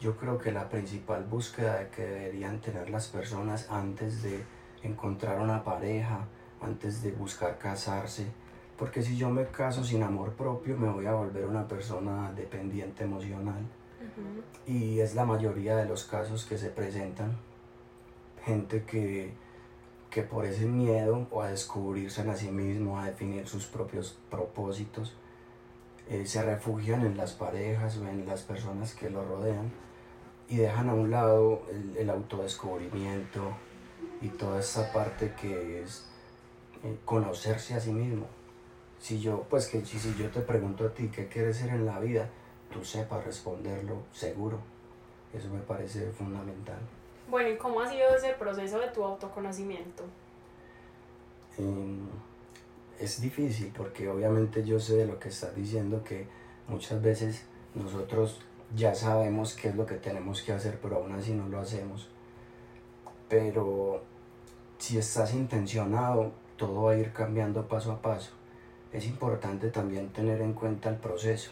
yo 0.00 0.16
creo 0.16 0.38
que 0.38 0.52
la 0.52 0.68
principal 0.68 1.24
búsqueda 1.24 1.90
que 1.90 2.02
deberían 2.02 2.60
tener 2.60 2.88
las 2.88 3.08
personas 3.08 3.68
antes 3.70 4.22
de 4.22 4.44
encontrar 4.82 5.40
una 5.40 5.64
pareja, 5.64 6.20
antes 6.60 7.02
de 7.02 7.10
buscar 7.12 7.58
casarse, 7.58 8.26
porque 8.78 9.02
si 9.02 9.16
yo 9.16 9.28
me 9.28 9.46
caso 9.46 9.82
sin 9.82 10.04
amor 10.04 10.34
propio 10.34 10.76
me 10.76 10.88
voy 10.88 11.06
a 11.06 11.14
volver 11.14 11.46
una 11.46 11.66
persona 11.66 12.32
dependiente 12.32 13.04
emocional. 13.04 13.66
Y 14.66 15.00
es 15.00 15.14
la 15.14 15.24
mayoría 15.24 15.76
de 15.76 15.84
los 15.84 16.04
casos 16.04 16.44
que 16.44 16.56
se 16.56 16.70
presentan. 16.70 17.36
Gente 18.44 18.84
que, 18.84 19.32
que 20.18 20.24
por 20.24 20.44
ese 20.44 20.66
miedo 20.66 21.28
o 21.30 21.42
a 21.42 21.50
descubrirse 21.50 22.28
a 22.28 22.34
sí 22.34 22.50
mismo, 22.50 22.98
a 22.98 23.06
definir 23.06 23.46
sus 23.46 23.66
propios 23.66 24.18
propósitos, 24.28 25.14
eh, 26.08 26.26
se 26.26 26.42
refugian 26.42 27.06
en 27.06 27.16
las 27.16 27.34
parejas 27.34 27.98
o 27.98 28.08
en 28.08 28.26
las 28.26 28.42
personas 28.42 28.96
que 28.96 29.10
lo 29.10 29.24
rodean 29.24 29.70
y 30.48 30.56
dejan 30.56 30.88
a 30.88 30.94
un 30.94 31.12
lado 31.12 31.62
el, 31.70 31.96
el 31.98 32.10
autodescubrimiento 32.10 33.42
y 34.20 34.26
toda 34.30 34.58
esa 34.58 34.92
parte 34.92 35.34
que 35.40 35.82
es 35.82 36.08
eh, 36.82 36.96
conocerse 37.04 37.74
a 37.74 37.80
sí 37.80 37.92
mismo. 37.92 38.26
Si 38.98 39.20
yo, 39.20 39.46
pues 39.48 39.68
que 39.68 39.86
si, 39.86 40.00
si 40.00 40.16
yo 40.16 40.30
te 40.30 40.40
pregunto 40.40 40.84
a 40.84 40.92
ti 40.92 41.12
qué 41.14 41.28
quieres 41.28 41.58
ser 41.58 41.68
en 41.68 41.86
la 41.86 42.00
vida, 42.00 42.28
tú 42.72 42.84
sepas 42.84 43.24
responderlo 43.24 44.02
seguro. 44.12 44.58
Eso 45.32 45.48
me 45.48 45.60
parece 45.60 46.10
fundamental. 46.10 46.97
Bueno, 47.30 47.50
¿y 47.50 47.56
cómo 47.56 47.80
ha 47.80 47.88
sido 47.88 48.16
ese 48.16 48.32
proceso 48.34 48.78
de 48.78 48.88
tu 48.88 49.04
autoconocimiento? 49.04 50.02
Em, 51.58 52.08
es 52.98 53.20
difícil 53.20 53.70
porque 53.76 54.08
obviamente 54.08 54.64
yo 54.64 54.80
sé 54.80 54.96
de 54.96 55.06
lo 55.06 55.18
que 55.18 55.28
estás 55.28 55.54
diciendo 55.54 56.02
que 56.02 56.26
muchas 56.68 57.02
veces 57.02 57.44
nosotros 57.74 58.40
ya 58.74 58.94
sabemos 58.94 59.54
qué 59.54 59.68
es 59.68 59.76
lo 59.76 59.84
que 59.84 59.96
tenemos 59.96 60.40
que 60.42 60.52
hacer, 60.52 60.78
pero 60.80 60.96
aún 60.96 61.12
así 61.12 61.32
no 61.32 61.48
lo 61.48 61.60
hacemos. 61.60 62.08
Pero 63.28 64.02
si 64.78 64.96
estás 64.96 65.34
intencionado, 65.34 66.32
todo 66.56 66.84
va 66.84 66.92
a 66.92 66.96
ir 66.96 67.12
cambiando 67.12 67.68
paso 67.68 67.92
a 67.92 68.00
paso. 68.00 68.30
Es 68.90 69.06
importante 69.06 69.68
también 69.68 70.08
tener 70.14 70.40
en 70.40 70.54
cuenta 70.54 70.88
el 70.88 70.96
proceso, 70.96 71.50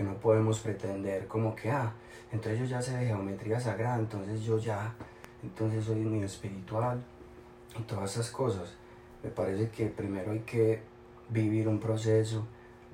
que 0.00 0.04
no 0.04 0.14
podemos 0.14 0.60
pretender 0.60 1.28
como 1.28 1.54
que, 1.54 1.70
ah, 1.70 1.92
entonces 2.32 2.60
yo 2.60 2.64
ya 2.64 2.80
sé 2.80 2.96
de 2.96 3.04
geometría 3.04 3.60
sagrada, 3.60 3.98
entonces 3.98 4.42
yo 4.42 4.56
ya, 4.56 4.94
entonces 5.42 5.84
soy 5.84 5.96
muy 5.96 6.24
espiritual 6.24 7.02
y 7.78 7.82
todas 7.82 8.12
esas 8.12 8.30
cosas. 8.30 8.72
Me 9.22 9.28
parece 9.28 9.68
que 9.68 9.88
primero 9.88 10.32
hay 10.32 10.38
que 10.40 10.80
vivir 11.28 11.68
un 11.68 11.78
proceso 11.78 12.46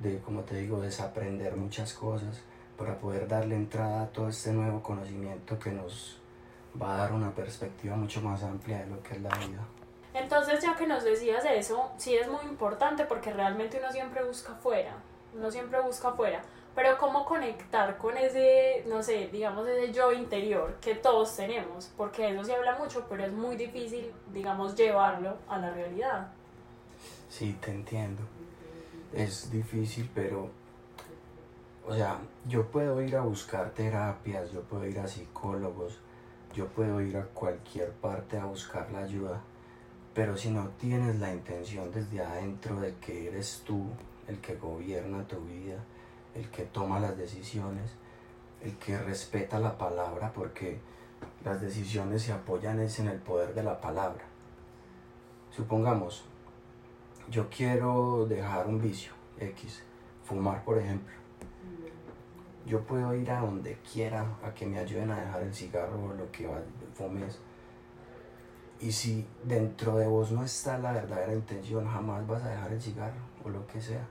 de, 0.02 0.18
como 0.18 0.40
te 0.40 0.56
digo, 0.56 0.80
desaprender 0.80 1.56
muchas 1.56 1.92
cosas 1.94 2.40
para 2.76 2.98
poder 2.98 3.28
darle 3.28 3.54
entrada 3.54 4.02
a 4.02 4.06
todo 4.08 4.28
este 4.28 4.52
nuevo 4.52 4.82
conocimiento 4.82 5.56
que 5.60 5.70
nos 5.70 6.20
va 6.82 6.96
a 6.96 6.98
dar 6.98 7.12
una 7.12 7.30
perspectiva 7.30 7.94
mucho 7.94 8.20
más 8.20 8.42
amplia 8.42 8.80
de 8.80 8.86
lo 8.86 9.00
que 9.04 9.14
es 9.14 9.22
la 9.22 9.30
vida. 9.36 9.64
Entonces, 10.12 10.60
ya 10.60 10.74
que 10.74 10.88
nos 10.88 11.04
decías 11.04 11.44
eso, 11.44 11.88
sí 11.98 12.16
es 12.16 12.28
muy 12.28 12.42
importante 12.46 13.04
porque 13.04 13.32
realmente 13.32 13.78
uno 13.78 13.92
siempre 13.92 14.24
busca 14.24 14.54
afuera, 14.54 14.96
uno 15.36 15.48
siempre 15.52 15.80
busca 15.80 16.08
afuera, 16.08 16.42
pero 16.76 16.96
cómo 16.98 17.24
conectar 17.24 17.98
con 17.98 18.16
ese, 18.16 18.84
no 18.86 19.02
sé, 19.02 19.28
digamos 19.32 19.66
ese 19.66 19.92
yo 19.92 20.12
interior 20.12 20.76
que 20.80 20.94
todos 20.94 21.34
tenemos, 21.34 21.90
porque 21.96 22.30
eso 22.30 22.44
se 22.44 22.54
habla 22.54 22.78
mucho, 22.78 23.04
pero 23.08 23.24
es 23.24 23.32
muy 23.32 23.56
difícil, 23.56 24.12
digamos, 24.32 24.76
llevarlo 24.76 25.36
a 25.48 25.58
la 25.58 25.72
realidad. 25.72 26.28
Sí, 27.28 27.56
te 27.60 27.72
entiendo. 27.72 28.22
Es 29.12 29.50
difícil, 29.50 30.08
pero, 30.14 30.48
o 31.88 31.94
sea, 31.94 32.18
yo 32.46 32.66
puedo 32.66 33.02
ir 33.02 33.16
a 33.16 33.22
buscar 33.22 33.70
terapias, 33.70 34.52
yo 34.52 34.60
puedo 34.62 34.86
ir 34.86 35.00
a 35.00 35.08
psicólogos, 35.08 35.98
yo 36.54 36.68
puedo 36.68 37.00
ir 37.00 37.16
a 37.16 37.24
cualquier 37.24 37.90
parte 37.90 38.38
a 38.38 38.44
buscar 38.44 38.92
la 38.92 39.00
ayuda 39.00 39.42
pero 40.16 40.34
si 40.34 40.48
no 40.48 40.70
tienes 40.80 41.16
la 41.16 41.30
intención 41.30 41.92
desde 41.92 42.22
adentro 42.22 42.80
de 42.80 42.94
que 42.94 43.28
eres 43.28 43.62
tú 43.66 43.84
el 44.26 44.38
que 44.38 44.56
gobierna 44.56 45.28
tu 45.28 45.36
vida, 45.42 45.76
el 46.36 46.48
que 46.50 46.64
toma 46.64 47.00
las 47.00 47.16
decisiones, 47.16 47.92
el 48.62 48.76
que 48.76 48.98
respeta 48.98 49.58
la 49.58 49.76
palabra, 49.78 50.32
porque 50.32 50.78
las 51.44 51.60
decisiones 51.60 52.22
se 52.22 52.32
apoyan 52.32 52.80
es 52.80 52.98
en 53.00 53.08
el 53.08 53.18
poder 53.18 53.54
de 53.54 53.62
la 53.62 53.80
palabra. 53.80 54.24
Supongamos, 55.50 56.24
yo 57.30 57.48
quiero 57.48 58.26
dejar 58.26 58.66
un 58.66 58.80
vicio 58.80 59.12
X, 59.38 59.82
fumar 60.24 60.64
por 60.64 60.78
ejemplo. 60.78 61.14
Yo 62.66 62.82
puedo 62.82 63.14
ir 63.14 63.30
a 63.30 63.40
donde 63.40 63.78
quiera 63.92 64.26
a 64.42 64.52
que 64.52 64.66
me 64.66 64.78
ayuden 64.78 65.10
a 65.10 65.20
dejar 65.20 65.42
el 65.42 65.54
cigarro 65.54 66.04
o 66.04 66.12
lo 66.12 66.30
que 66.32 66.48
fumes 66.94 67.38
y 68.80 68.92
si 68.92 69.26
dentro 69.44 69.96
de 69.96 70.06
vos 70.06 70.32
no 70.32 70.44
está 70.44 70.78
la 70.78 70.92
verdadera 70.92 71.32
intención, 71.32 71.86
jamás 71.86 72.26
vas 72.26 72.42
a 72.42 72.50
dejar 72.50 72.72
el 72.72 72.80
cigarro 72.80 73.20
o 73.44 73.48
lo 73.48 73.66
que 73.66 73.80
sea. 73.80 74.06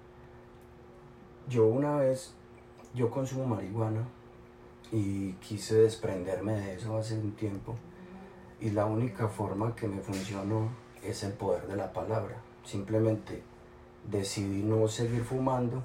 Yo 1.48 1.68
una 1.68 1.98
vez, 1.98 2.34
yo 2.94 3.10
consumo 3.10 3.46
marihuana 3.46 4.08
y 4.92 5.34
quise 5.34 5.76
desprenderme 5.76 6.54
de 6.54 6.76
eso 6.76 6.98
hace 6.98 7.16
un 7.16 7.32
tiempo. 7.34 7.76
Y 8.60 8.72
la 8.72 8.86
única 8.86 9.28
forma 9.28 9.76
que 9.76 9.88
me 9.88 10.02
funcionó 10.02 10.70
es 11.04 11.24
el 11.24 11.34
poder 11.34 11.68
de 11.68 11.76
la 11.76 11.94
palabra. 11.94 12.38
Simplemente 12.64 13.44
decidí 14.10 14.64
no 14.64 14.88
seguir 14.88 15.24
fumando 15.24 15.84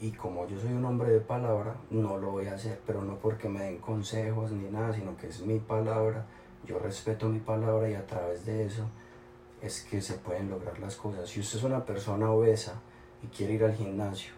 y 0.00 0.10
como 0.12 0.46
yo 0.48 0.58
soy 0.58 0.72
un 0.72 0.84
hombre 0.84 1.10
de 1.10 1.20
palabra, 1.20 1.76
no 1.90 2.18
lo 2.18 2.32
voy 2.32 2.46
a 2.46 2.54
hacer, 2.54 2.80
pero 2.86 3.02
no 3.02 3.16
porque 3.18 3.48
me 3.48 3.64
den 3.64 3.78
consejos 3.78 4.50
ni 4.50 4.68
nada, 4.68 4.92
sino 4.92 5.16
que 5.16 5.28
es 5.28 5.40
mi 5.40 5.58
palabra 5.58 6.26
yo 6.64 6.78
respeto 6.78 7.28
mi 7.28 7.40
palabra 7.40 7.90
y 7.90 7.94
a 7.94 8.06
través 8.06 8.46
de 8.46 8.66
eso 8.66 8.84
es 9.60 9.82
que 9.82 10.00
se 10.00 10.14
pueden 10.14 10.48
lograr 10.48 10.78
las 10.78 10.96
cosas. 10.96 11.28
Si 11.28 11.40
usted 11.40 11.58
es 11.58 11.64
una 11.64 11.84
persona 11.84 12.30
obesa 12.30 12.80
y 13.22 13.26
quiere 13.26 13.54
ir 13.54 13.64
al 13.64 13.74
gimnasio, 13.74 14.32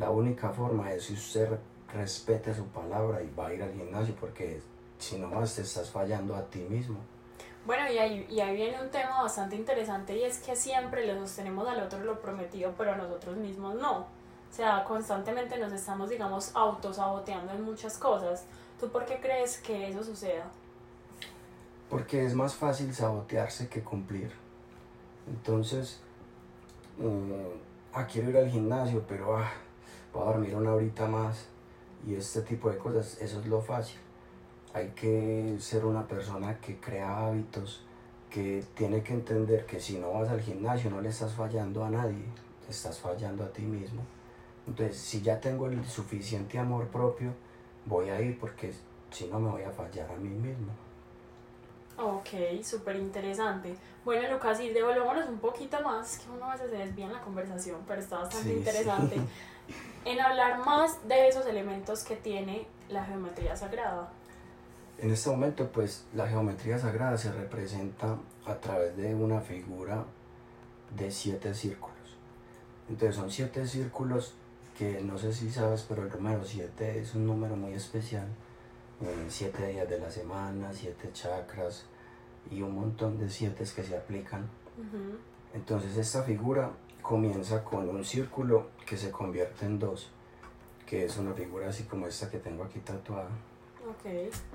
la 0.00 0.10
única 0.10 0.50
forma 0.50 0.92
es 0.92 1.04
si 1.04 1.14
usted 1.14 1.48
respete 1.94 2.52
su 2.52 2.66
palabra 2.66 3.22
y 3.22 3.32
va 3.38 3.46
a 3.46 3.54
ir 3.54 3.62
al 3.62 3.72
gimnasio 3.72 4.16
porque 4.18 4.60
si 4.98 5.16
no 5.18 5.28
más 5.28 5.54
te 5.54 5.62
estás 5.62 5.88
fallando 5.88 6.34
a 6.34 6.44
ti 6.50 6.58
mismo. 6.60 6.98
Bueno, 7.64 7.88
y 7.92 7.98
ahí, 7.98 8.26
y 8.28 8.40
ahí 8.40 8.56
viene 8.56 8.82
un 8.82 8.90
tema 8.90 9.22
bastante 9.22 9.54
interesante 9.54 10.16
y 10.16 10.24
es 10.24 10.38
que 10.38 10.56
siempre 10.56 11.06
le 11.06 11.14
sostenemos 11.14 11.68
al 11.68 11.80
otro 11.80 12.00
lo 12.00 12.20
prometido, 12.20 12.74
pero 12.76 12.94
a 12.94 12.96
nosotros 12.96 13.36
mismos 13.36 13.76
no. 13.76 13.98
O 13.98 14.52
sea, 14.52 14.82
constantemente 14.82 15.56
nos 15.58 15.72
estamos, 15.72 16.10
digamos, 16.10 16.50
autosaboteando 16.56 17.52
en 17.52 17.62
muchas 17.62 17.96
cosas. 17.96 18.44
¿Tú 18.80 18.90
por 18.90 19.04
qué 19.04 19.20
crees 19.20 19.58
que 19.58 19.88
eso 19.88 20.02
suceda? 20.02 20.50
porque 21.90 22.24
es 22.24 22.34
más 22.34 22.54
fácil 22.54 22.94
sabotearse 22.94 23.68
que 23.68 23.82
cumplir. 23.82 24.30
Entonces, 25.26 25.98
eh, 27.00 27.60
ah, 27.92 28.06
quiero 28.06 28.30
ir 28.30 28.38
al 28.38 28.48
gimnasio, 28.48 29.04
pero 29.06 29.36
ah, 29.36 29.50
voy 30.12 30.22
a 30.22 30.26
dormir 30.26 30.54
una 30.56 30.72
horita 30.72 31.06
más 31.06 31.46
y 32.06 32.14
este 32.14 32.42
tipo 32.42 32.70
de 32.70 32.78
cosas, 32.78 33.20
eso 33.20 33.40
es 33.40 33.46
lo 33.46 33.60
fácil. 33.60 33.98
Hay 34.72 34.88
que 34.90 35.56
ser 35.58 35.84
una 35.84 36.06
persona 36.06 36.60
que 36.60 36.78
crea 36.78 37.26
hábitos, 37.26 37.84
que 38.30 38.64
tiene 38.74 39.02
que 39.02 39.14
entender 39.14 39.66
que 39.66 39.80
si 39.80 39.98
no 39.98 40.12
vas 40.12 40.30
al 40.30 40.40
gimnasio 40.40 40.90
no 40.90 41.00
le 41.00 41.08
estás 41.08 41.34
fallando 41.34 41.84
a 41.84 41.90
nadie, 41.90 42.24
te 42.64 42.70
estás 42.70 42.98
fallando 42.98 43.44
a 43.44 43.48
ti 43.48 43.62
mismo. 43.62 44.02
Entonces, 44.66 44.96
si 44.96 45.20
ya 45.20 45.40
tengo 45.40 45.66
el 45.66 45.84
suficiente 45.84 46.58
amor 46.58 46.86
propio, 46.88 47.32
voy 47.86 48.08
a 48.08 48.20
ir 48.20 48.38
porque 48.38 48.72
si 49.10 49.26
no 49.26 49.40
me 49.40 49.50
voy 49.50 49.62
a 49.62 49.70
fallar 49.70 50.10
a 50.10 50.16
mí 50.16 50.28
mismo. 50.28 50.72
Ok, 51.98 52.62
súper 52.62 52.96
interesante. 52.96 53.74
Bueno, 54.04 54.32
Lucas, 54.32 54.60
y 54.60 54.70
devolvámonos 54.70 55.28
un 55.28 55.38
poquito 55.38 55.80
más, 55.82 56.18
que 56.18 56.30
uno 56.30 56.46
a 56.46 56.52
veces 56.52 56.70
se 56.70 56.76
desvía 56.78 57.06
en 57.06 57.12
la 57.12 57.20
conversación, 57.20 57.78
pero 57.86 58.00
está 58.00 58.18
bastante 58.20 58.54
interesante, 58.54 59.16
en 60.04 60.20
hablar 60.20 60.64
más 60.64 61.06
de 61.08 61.28
esos 61.28 61.46
elementos 61.46 62.04
que 62.04 62.16
tiene 62.16 62.66
la 62.88 63.04
geometría 63.04 63.56
sagrada. 63.56 64.12
En 64.98 65.10
este 65.10 65.30
momento, 65.30 65.70
pues, 65.72 66.04
la 66.14 66.28
geometría 66.28 66.78
sagrada 66.78 67.16
se 67.16 67.32
representa 67.32 68.18
a 68.46 68.54
través 68.56 68.96
de 68.96 69.14
una 69.14 69.40
figura 69.40 70.04
de 70.96 71.10
siete 71.10 71.54
círculos. 71.54 71.96
Entonces, 72.88 73.16
son 73.16 73.30
siete 73.30 73.66
círculos 73.66 74.34
que 74.76 75.00
no 75.00 75.18
sé 75.18 75.32
si 75.32 75.50
sabes, 75.50 75.84
pero 75.88 76.02
el 76.04 76.10
número 76.10 76.44
siete 76.44 77.00
es 77.00 77.14
un 77.14 77.26
número 77.26 77.56
muy 77.56 77.74
especial 77.74 78.26
siete 79.28 79.66
días 79.66 79.88
de 79.88 79.98
la 79.98 80.10
semana, 80.10 80.72
siete 80.72 81.10
chakras 81.12 81.84
y 82.50 82.62
un 82.62 82.74
montón 82.74 83.18
de 83.18 83.28
siete 83.30 83.64
que 83.74 83.82
se 83.82 83.96
aplican. 83.96 84.48
Entonces 85.54 85.96
esta 85.96 86.22
figura 86.22 86.70
comienza 87.10 87.64
con 87.64 87.88
un 87.88 88.04
círculo 88.04 88.68
que 88.86 88.96
se 88.96 89.10
convierte 89.10 89.66
en 89.66 89.80
dos, 89.80 90.12
que 90.86 91.06
es 91.06 91.16
una 91.18 91.34
figura 91.34 91.68
así 91.68 91.82
como 91.82 92.06
esta 92.06 92.30
que 92.30 92.38
tengo 92.38 92.62
aquí 92.62 92.78
tatuada. 92.78 93.30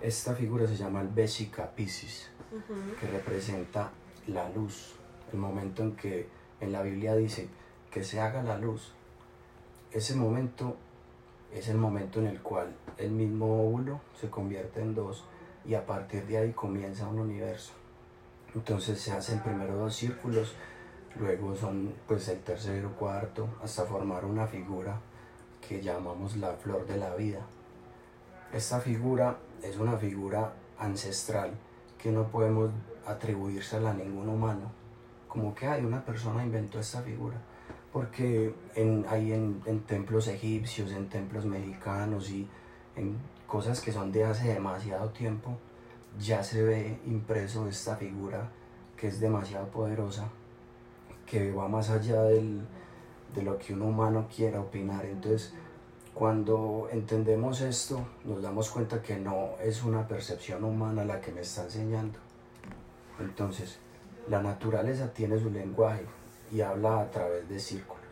Esta 0.01 0.33
figura 0.33 0.65
se 0.65 0.77
llama 0.77 1.01
el 1.01 1.09
Vesica 1.09 1.69
Piscis, 1.75 2.29
que 2.97 3.07
representa 3.07 3.91
la 4.27 4.47
luz, 4.51 4.95
el 5.33 5.39
momento 5.39 5.83
en 5.83 5.97
que 5.97 6.29
en 6.61 6.71
la 6.71 6.81
Biblia 6.81 7.13
dice 7.17 7.49
que 7.91 8.05
se 8.05 8.21
haga 8.21 8.41
la 8.41 8.57
luz. 8.57 8.93
Ese 9.91 10.15
momento 10.15 10.77
es 11.53 11.67
el 11.67 11.75
momento 11.75 12.21
en 12.21 12.27
el 12.27 12.41
cual 12.41 12.73
el 12.97 13.11
mismo 13.11 13.67
óvulo 13.67 13.99
se 14.17 14.29
convierte 14.29 14.79
en 14.79 14.95
dos 14.95 15.25
y 15.65 15.73
a 15.73 15.85
partir 15.85 16.25
de 16.25 16.37
ahí 16.37 16.53
comienza 16.53 17.05
un 17.05 17.19
universo. 17.19 17.73
Entonces 18.53 19.01
se 19.01 19.11
hacen 19.11 19.43
primero 19.43 19.75
dos 19.75 19.93
círculos, 19.93 20.55
luego 21.19 21.55
son 21.55 21.93
pues 22.07 22.27
el 22.29 22.39
tercero, 22.39 22.91
cuarto, 22.93 23.47
hasta 23.63 23.85
formar 23.85 24.25
una 24.25 24.47
figura 24.47 24.99
que 25.67 25.81
llamamos 25.81 26.37
la 26.37 26.53
flor 26.53 26.85
de 26.85 26.97
la 26.97 27.15
vida. 27.15 27.39
Esta 28.53 28.79
figura 28.79 29.37
es 29.61 29.77
una 29.77 29.97
figura 29.97 30.53
ancestral 30.77 31.51
que 31.97 32.11
no 32.11 32.27
podemos 32.27 32.69
atribuírsela 33.05 33.91
a 33.91 33.93
ningún 33.93 34.29
humano. 34.29 34.71
Como 35.27 35.53
que 35.53 35.67
hay 35.67 35.83
una 35.83 36.03
persona 36.05 36.43
inventó 36.43 36.79
esta 36.79 37.01
figura 37.01 37.37
porque 37.95 38.53
en, 38.75 39.05
hay 39.07 39.31
en, 39.31 39.61
en 39.65 39.79
templos 39.83 40.27
egipcios, 40.27 40.91
en 40.91 41.07
templos 41.07 41.45
mexicanos 41.45 42.29
y 42.29 42.45
en 42.97 43.17
cosas 43.47 43.79
que 43.79 43.93
son 43.93 44.11
de 44.11 44.25
hace 44.25 44.53
demasiado 44.53 45.11
tiempo, 45.11 45.57
ya 46.19 46.43
se 46.43 46.61
ve 46.61 46.99
impreso 47.05 47.69
esta 47.69 47.95
figura 47.95 48.49
que 48.97 49.07
es 49.07 49.21
demasiado 49.21 49.67
poderosa, 49.67 50.27
que 51.25 51.51
va 51.51 51.67
más 51.67 51.89
allá 51.89 52.23
del, 52.23 52.61
de 53.33 53.41
lo 53.43 53.57
que 53.57 53.73
un 53.73 53.81
humano 53.81 54.27
quiera 54.33 54.61
opinar. 54.61 55.05
Entonces, 55.05 55.53
cuando 56.13 56.87
entendemos 56.91 57.61
esto, 57.61 58.05
nos 58.23 58.41
damos 58.41 58.69
cuenta 58.69 59.01
que 59.01 59.17
no 59.17 59.49
es 59.61 59.83
una 59.83 60.07
percepción 60.07 60.63
humana 60.63 61.03
la 61.03 61.19
que 61.19 61.31
me 61.31 61.41
está 61.41 61.63
enseñando. 61.63 62.19
Entonces, 63.19 63.79
la 64.29 64.41
naturaleza 64.41 65.13
tiene 65.13 65.37
su 65.39 65.49
lenguaje 65.49 66.05
y 66.51 66.61
habla 66.61 67.01
a 67.01 67.11
través 67.11 67.47
de 67.49 67.59
círculos. 67.59 68.03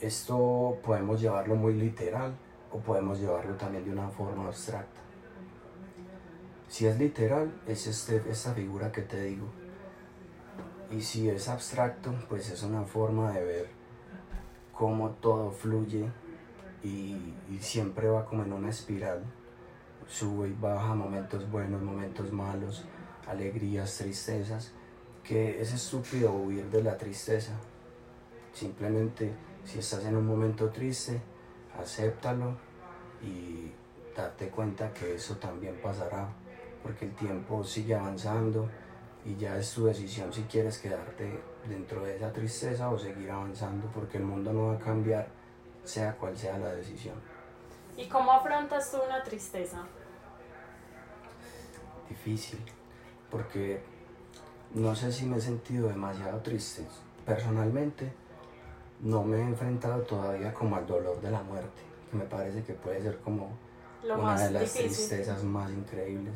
Esto 0.00 0.78
podemos 0.82 1.20
llevarlo 1.20 1.54
muy 1.54 1.74
literal 1.74 2.34
o 2.72 2.78
podemos 2.78 3.20
llevarlo 3.20 3.54
también 3.54 3.84
de 3.84 3.92
una 3.92 4.08
forma 4.08 4.46
abstracta. 4.46 5.00
Si 6.68 6.86
es 6.86 6.98
literal, 6.98 7.52
es 7.68 7.86
este, 7.86 8.22
esta 8.28 8.52
figura 8.52 8.90
que 8.90 9.02
te 9.02 9.22
digo. 9.22 9.46
Y 10.92 11.00
si 11.00 11.28
es 11.30 11.48
abstracto, 11.48 12.14
pues 12.28 12.50
es 12.50 12.62
una 12.62 12.82
forma 12.82 13.32
de 13.32 13.42
ver 13.42 13.68
cómo 14.74 15.10
todo 15.10 15.50
fluye 15.50 16.06
y, 16.82 17.34
siempre 17.60 18.08
va 18.08 18.26
como 18.26 18.42
en 18.42 18.52
una 18.52 18.68
espiral. 18.68 19.22
Sube 20.06 20.48
y 20.48 20.52
baja, 20.52 20.94
momentos 20.94 21.50
buenos, 21.50 21.80
momentos 21.80 22.30
malos, 22.32 22.84
alegrías, 23.26 23.96
tristezas. 23.96 24.72
Que 25.24 25.60
es 25.60 25.72
estúpido 25.72 26.32
huir 26.32 26.68
de 26.68 26.82
la 26.82 26.98
tristeza. 26.98 27.52
Simplemente, 28.52 29.32
si 29.64 29.78
estás 29.78 30.04
en 30.04 30.16
un 30.16 30.26
momento 30.26 30.68
triste, 30.70 31.22
acéptalo 31.80 32.56
y 33.22 33.72
date 34.14 34.48
cuenta 34.48 34.92
que 34.92 35.14
eso 35.14 35.36
también 35.36 35.80
pasará 35.80 36.28
porque 36.82 37.06
el 37.06 37.14
tiempo 37.14 37.62
sigue 37.62 37.94
avanzando 37.94 38.68
y 39.24 39.36
ya 39.36 39.56
es 39.56 39.72
tu 39.72 39.84
decisión 39.86 40.32
si 40.32 40.42
quieres 40.42 40.78
quedarte 40.78 41.40
dentro 41.68 42.02
de 42.04 42.16
esa 42.16 42.32
tristeza 42.32 42.88
o 42.90 42.98
seguir 42.98 43.30
avanzando, 43.30 43.86
porque 43.94 44.18
el 44.18 44.24
mundo 44.24 44.52
no 44.52 44.68
va 44.68 44.74
a 44.74 44.78
cambiar, 44.78 45.28
sea 45.84 46.16
cual 46.16 46.36
sea 46.36 46.58
la 46.58 46.74
decisión. 46.74 47.14
¿Y 47.96 48.08
cómo 48.08 48.32
afrontas 48.32 48.90
tú 48.90 48.98
una 49.04 49.22
tristeza? 49.22 49.82
Difícil, 52.08 52.58
porque 53.30 53.82
no 54.74 54.94
sé 54.94 55.12
si 55.12 55.24
me 55.26 55.36
he 55.36 55.40
sentido 55.40 55.88
demasiado 55.88 56.40
triste. 56.40 56.84
Personalmente, 57.24 58.12
no 59.00 59.22
me 59.22 59.38
he 59.38 59.42
enfrentado 59.42 60.02
todavía 60.02 60.52
como 60.52 60.76
al 60.76 60.86
dolor 60.86 61.20
de 61.20 61.30
la 61.30 61.42
muerte, 61.42 61.82
que 62.10 62.16
me 62.16 62.24
parece 62.24 62.62
que 62.62 62.74
puede 62.74 63.02
ser 63.02 63.18
como 63.18 63.50
Lo 64.02 64.18
una 64.20 64.38
de 64.38 64.50
las 64.50 64.62
difícil. 64.62 64.86
tristezas 64.86 65.42
más 65.44 65.70
increíbles. 65.70 66.34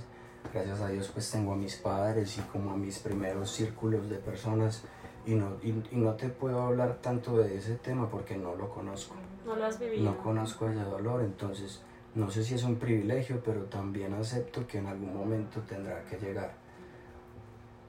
Gracias 0.53 0.81
a 0.81 0.88
Dios 0.88 1.11
pues 1.12 1.31
tengo 1.31 1.53
a 1.53 1.57
mis 1.57 1.76
padres 1.76 2.38
y 2.38 2.41
como 2.43 2.71
a 2.73 2.76
mis 2.76 2.99
primeros 2.99 3.50
círculos 3.50 4.09
de 4.09 4.17
personas 4.17 4.83
y 5.26 5.35
no, 5.35 5.57
y, 5.62 5.71
y 5.71 5.97
no 5.97 6.15
te 6.15 6.29
puedo 6.29 6.62
hablar 6.62 6.99
tanto 7.03 7.37
de 7.38 7.57
ese 7.57 7.75
tema 7.76 8.09
porque 8.09 8.37
no 8.37 8.55
lo 8.55 8.71
conozco. 8.71 9.15
No 9.45 9.57
lo 9.57 9.67
has 9.67 9.79
vivido. 9.79 10.05
No 10.05 10.19
conozco 10.23 10.69
ese 10.69 10.81
dolor, 10.81 11.23
entonces 11.23 11.83
no 12.15 12.31
sé 12.31 12.45
si 12.45 12.55
es 12.55 12.62
un 12.62 12.76
privilegio, 12.76 13.43
pero 13.45 13.65
también 13.65 14.15
acepto 14.15 14.67
que 14.67 14.79
en 14.79 14.87
algún 14.87 15.15
momento 15.15 15.61
tendrá 15.61 16.03
que 16.05 16.17
llegar. 16.17 16.55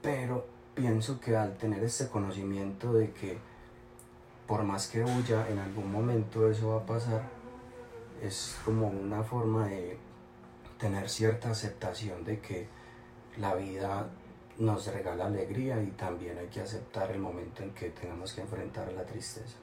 Pero 0.02 0.46
pienso 0.74 1.18
que 1.20 1.36
al 1.36 1.56
tener 1.56 1.82
este 1.82 2.08
conocimiento 2.08 2.92
de 2.92 3.12
que 3.12 3.38
por 4.46 4.62
más 4.64 4.88
que 4.88 5.04
huya, 5.04 5.48
en 5.48 5.58
algún 5.58 5.92
momento 5.92 6.50
eso 6.50 6.70
va 6.70 6.76
a 6.78 6.86
pasar, 6.86 7.22
es 8.22 8.56
como 8.64 8.88
una 8.88 9.22
forma 9.22 9.66
de 9.66 9.96
tener 10.78 11.08
cierta 11.08 11.50
aceptación 11.50 12.24
de 12.24 12.40
que 12.40 12.68
la 13.36 13.54
vida 13.54 14.08
nos 14.58 14.86
regala 14.86 15.26
alegría 15.26 15.80
y 15.82 15.90
también 15.92 16.38
hay 16.38 16.48
que 16.48 16.60
aceptar 16.60 17.10
el 17.10 17.20
momento 17.20 17.62
en 17.62 17.72
que 17.72 17.90
tengamos 17.90 18.32
que 18.32 18.40
enfrentar 18.40 18.92
la 18.92 19.04
tristeza. 19.04 19.56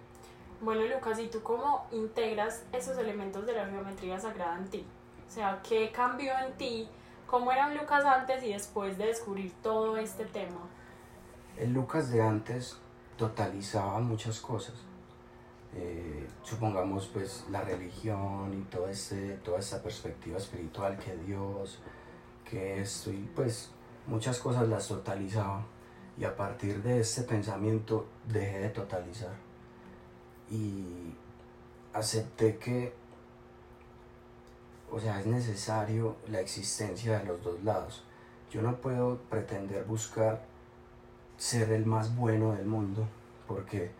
Bueno, 0.61 0.81
Lucas, 0.85 1.19
¿y 1.19 1.27
tú 1.27 1.41
cómo 1.43 1.85
integras 1.91 2.63
esos 2.71 2.97
elementos 2.97 3.45
de 3.45 3.53
la 3.53 3.65
geometría 3.65 4.19
sagrada 4.19 4.57
en 4.57 4.69
ti? 4.69 4.85
O 5.27 5.31
sea, 5.31 5.61
¿qué 5.67 5.91
cambió 5.91 6.31
en 6.39 6.53
ti? 6.53 6.87
¿Cómo 7.27 7.51
era 7.51 7.73
Lucas 7.73 8.05
antes 8.05 8.43
y 8.43 8.53
después 8.53 8.97
de 8.97 9.07
descubrir 9.07 9.51
todo 9.61 9.97
este 9.97 10.25
tema? 10.25 10.61
El 11.57 11.73
Lucas 11.73 12.09
de 12.11 12.21
antes 12.21 12.77
totalizaba 13.17 13.99
muchas 13.99 14.39
cosas. 14.39 14.75
Eh, 15.77 16.25
supongamos 16.41 17.07
pues 17.07 17.45
la 17.51 17.61
religión 17.61 18.53
y 18.53 18.63
todo 18.71 18.87
este, 18.87 19.33
toda 19.43 19.59
esta 19.59 19.81
perspectiva 19.83 20.37
espiritual 20.37 20.97
que 20.97 21.17
Dios, 21.17 21.79
que 22.49 22.79
esto 22.79 23.11
y 23.11 23.29
pues 23.35 23.71
muchas 24.07 24.39
cosas 24.39 24.67
las 24.69 24.87
totalizaba. 24.87 25.65
Y 26.17 26.23
a 26.23 26.35
partir 26.35 26.81
de 26.81 27.01
este 27.01 27.23
pensamiento 27.23 28.07
dejé 28.25 28.59
de 28.59 28.69
totalizar. 28.69 29.35
Y 30.49 31.13
acepté 31.93 32.57
que 32.57 32.93
o 34.91 34.99
sea 34.99 35.19
es 35.19 35.25
necesario 35.25 36.15
la 36.29 36.39
existencia 36.39 37.19
de 37.19 37.25
los 37.25 37.43
dos 37.43 37.61
lados. 37.63 38.03
Yo 38.49 38.61
no 38.61 38.77
puedo 38.77 39.17
pretender 39.29 39.83
buscar 39.83 40.45
ser 41.37 41.71
el 41.71 41.85
más 41.85 42.15
bueno 42.15 42.53
del 42.53 42.65
mundo 42.65 43.05
porque 43.45 43.91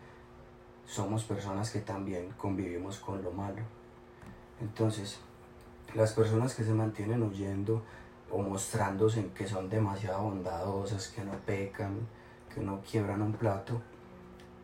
somos 0.86 1.24
personas 1.24 1.70
que 1.70 1.80
también 1.80 2.30
convivimos 2.36 2.98
con 2.98 3.22
lo 3.22 3.32
malo. 3.32 3.62
Entonces, 4.60 5.18
las 5.94 6.12
personas 6.12 6.54
que 6.54 6.64
se 6.64 6.72
mantienen 6.72 7.22
huyendo 7.22 7.82
o 8.30 8.42
mostrándose 8.42 9.20
en 9.20 9.30
que 9.30 9.46
son 9.46 9.68
demasiado 9.68 10.22
bondadosas, 10.22 11.08
que 11.08 11.22
no 11.22 11.32
pecan, 11.44 12.06
que 12.52 12.60
no 12.60 12.80
quiebran 12.80 13.22
un 13.22 13.32
plato, 13.34 13.80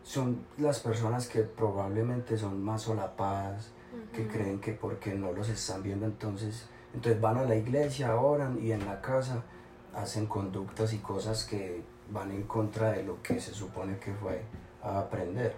son 0.03 0.45
las 0.57 0.79
personas 0.79 1.27
que 1.27 1.43
probablemente 1.43 2.37
son 2.37 2.61
más 2.63 2.83
solapadas, 2.83 3.71
que 4.11 4.27
creen 4.27 4.59
que 4.59 4.73
porque 4.73 5.13
no 5.13 5.31
los 5.31 5.49
están 5.49 5.83
viendo 5.83 6.05
entonces, 6.05 6.67
entonces 6.93 7.21
van 7.21 7.37
a 7.37 7.43
la 7.43 7.55
iglesia, 7.55 8.15
oran 8.15 8.59
y 8.61 8.71
en 8.71 8.85
la 8.85 9.01
casa 9.01 9.43
hacen 9.95 10.25
conductas 10.25 10.93
y 10.93 10.97
cosas 10.97 11.45
que 11.45 11.83
van 12.11 12.31
en 12.31 12.43
contra 12.43 12.91
de 12.91 13.03
lo 13.03 13.21
que 13.21 13.39
se 13.39 13.53
supone 13.53 13.97
que 13.97 14.13
fue 14.13 14.41
a 14.81 14.99
aprender. 14.99 15.55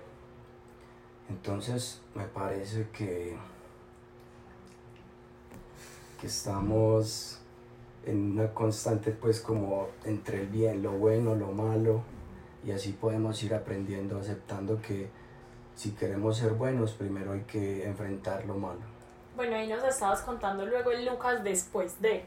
Entonces 1.30 2.02
me 2.14 2.26
parece 2.26 2.88
que, 2.90 3.36
que 6.20 6.28
estamos 6.28 7.40
en 8.06 8.34
una 8.34 8.54
constante 8.54 9.12
pues 9.12 9.42
como 9.42 9.88
entre 10.04 10.42
el 10.42 10.48
bien, 10.48 10.84
lo 10.84 10.92
bueno, 10.92 11.36
lo 11.36 11.52
malo 11.52 12.02
y 12.64 12.72
así 12.72 12.92
podemos 12.94 13.42
ir 13.44 13.54
aprendiendo, 13.54 14.20
aceptando 14.20 14.82
que 14.82 15.10
si 15.76 15.92
queremos 15.92 16.38
ser 16.38 16.54
buenos 16.54 16.94
primero 16.94 17.34
hay 17.34 17.42
que 17.42 17.86
enfrentar 17.86 18.46
lo 18.46 18.56
malo. 18.56 18.82
Bueno, 19.36 19.56
ahí 19.56 19.68
nos 19.68 19.84
estabas 19.84 20.22
contando 20.22 20.66
luego 20.66 20.92
el 20.92 21.06
Lucas 21.06 21.44
después 21.44 22.00
de 22.02 22.26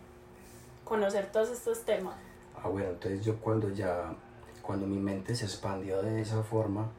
conocer 0.85 1.31
todos 1.33 1.51
estos 1.51 1.85
temas. 1.85 2.17
Ah, 2.63 2.69
bueno, 2.69 2.91
entonces 2.91 3.25
yo 3.25 3.37
cuando 3.39 3.71
ya, 3.71 4.15
cuando 4.63 4.87
mi 4.87 4.99
mente 4.99 5.35
se 5.35 5.45
expandió 5.45 6.03
de 6.03 6.21
esa 6.21 6.43
forma, 6.43 6.91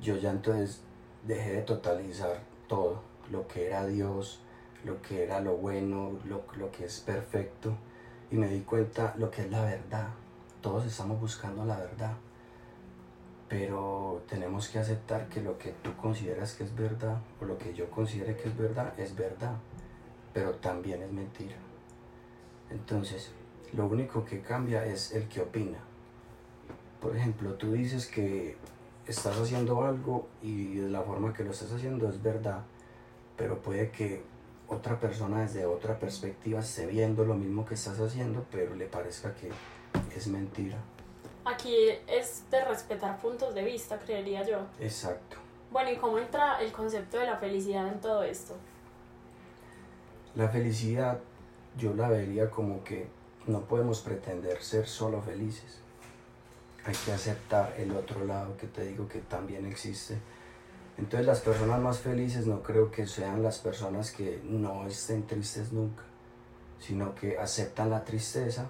yo 0.00 0.16
ya 0.16 0.30
entonces 0.30 0.82
dejé 1.26 1.52
de 1.52 1.62
totalizar 1.62 2.40
todo, 2.68 3.00
lo 3.30 3.46
que 3.48 3.66
era 3.66 3.86
Dios, 3.86 4.40
lo 4.84 5.00
que 5.02 5.24
era 5.24 5.40
lo 5.40 5.56
bueno, 5.56 6.12
lo, 6.26 6.44
lo 6.56 6.70
que 6.70 6.84
es 6.84 7.00
perfecto, 7.00 7.74
y 8.30 8.36
me 8.36 8.48
di 8.48 8.60
cuenta 8.60 9.14
lo 9.16 9.30
que 9.30 9.42
es 9.42 9.50
la 9.50 9.62
verdad. 9.62 10.08
Todos 10.60 10.86
estamos 10.86 11.20
buscando 11.20 11.64
la 11.64 11.76
verdad, 11.76 12.14
pero 13.48 14.22
tenemos 14.28 14.68
que 14.68 14.78
aceptar 14.78 15.28
que 15.28 15.40
lo 15.40 15.58
que 15.58 15.72
tú 15.82 15.94
consideras 15.96 16.54
que 16.54 16.64
es 16.64 16.74
verdad, 16.74 17.18
o 17.40 17.44
lo 17.44 17.58
que 17.58 17.74
yo 17.74 17.90
considere 17.90 18.36
que 18.36 18.48
es 18.48 18.56
verdad, 18.56 18.98
es 18.98 19.14
verdad, 19.16 19.56
pero 20.32 20.52
también 20.54 21.02
es 21.02 21.12
mentira. 21.12 21.56
Entonces, 22.70 23.30
lo 23.72 23.86
único 23.86 24.24
que 24.24 24.40
cambia 24.40 24.84
es 24.84 25.12
el 25.12 25.28
que 25.28 25.42
opina. 25.42 25.78
Por 27.00 27.16
ejemplo, 27.16 27.54
tú 27.54 27.72
dices 27.72 28.06
que 28.06 28.56
estás 29.06 29.38
haciendo 29.38 29.84
algo 29.84 30.28
y 30.42 30.76
de 30.76 30.88
la 30.88 31.02
forma 31.02 31.32
que 31.32 31.44
lo 31.44 31.50
estás 31.50 31.72
haciendo 31.72 32.08
es 32.08 32.22
verdad, 32.22 32.62
pero 33.36 33.60
puede 33.60 33.90
que 33.90 34.22
otra 34.68 34.98
persona 34.98 35.42
desde 35.42 35.66
otra 35.66 35.98
perspectiva 35.98 36.60
esté 36.60 36.86
viendo 36.86 37.24
lo 37.24 37.34
mismo 37.34 37.64
que 37.66 37.74
estás 37.74 38.00
haciendo, 38.00 38.44
pero 38.50 38.74
le 38.74 38.86
parezca 38.86 39.34
que 39.34 39.50
es 40.16 40.26
mentira. 40.26 40.78
Aquí 41.44 41.74
es 42.06 42.44
de 42.50 42.64
respetar 42.64 43.18
puntos 43.18 43.54
de 43.54 43.62
vista, 43.62 43.98
creería 43.98 44.42
yo. 44.44 44.60
Exacto. 44.80 45.36
Bueno, 45.70 45.90
¿y 45.90 45.96
cómo 45.96 46.18
entra 46.18 46.60
el 46.62 46.72
concepto 46.72 47.18
de 47.18 47.26
la 47.26 47.36
felicidad 47.36 47.88
en 47.88 48.00
todo 48.00 48.22
esto? 48.22 48.54
La 50.34 50.48
felicidad 50.48 51.20
yo 51.76 51.94
la 51.94 52.08
vería 52.08 52.50
como 52.50 52.82
que 52.82 53.08
no 53.46 53.60
podemos 53.62 54.00
pretender 54.00 54.62
ser 54.62 54.86
solo 54.86 55.20
felices. 55.20 55.83
Hay 56.86 56.94
que 57.04 57.12
aceptar 57.12 57.74
el 57.78 57.92
otro 57.92 58.24
lado 58.24 58.56
que 58.56 58.66
te 58.66 58.84
digo 58.84 59.08
que 59.08 59.20
también 59.20 59.66
existe. 59.66 60.18
Entonces 60.98 61.26
las 61.26 61.40
personas 61.40 61.80
más 61.80 61.98
felices 61.98 62.46
no 62.46 62.62
creo 62.62 62.90
que 62.90 63.06
sean 63.06 63.42
las 63.42 63.58
personas 63.58 64.12
que 64.12 64.40
no 64.44 64.86
estén 64.86 65.26
tristes 65.26 65.72
nunca, 65.72 66.04
sino 66.78 67.14
que 67.14 67.38
aceptan 67.38 67.90
la 67.90 68.04
tristeza, 68.04 68.68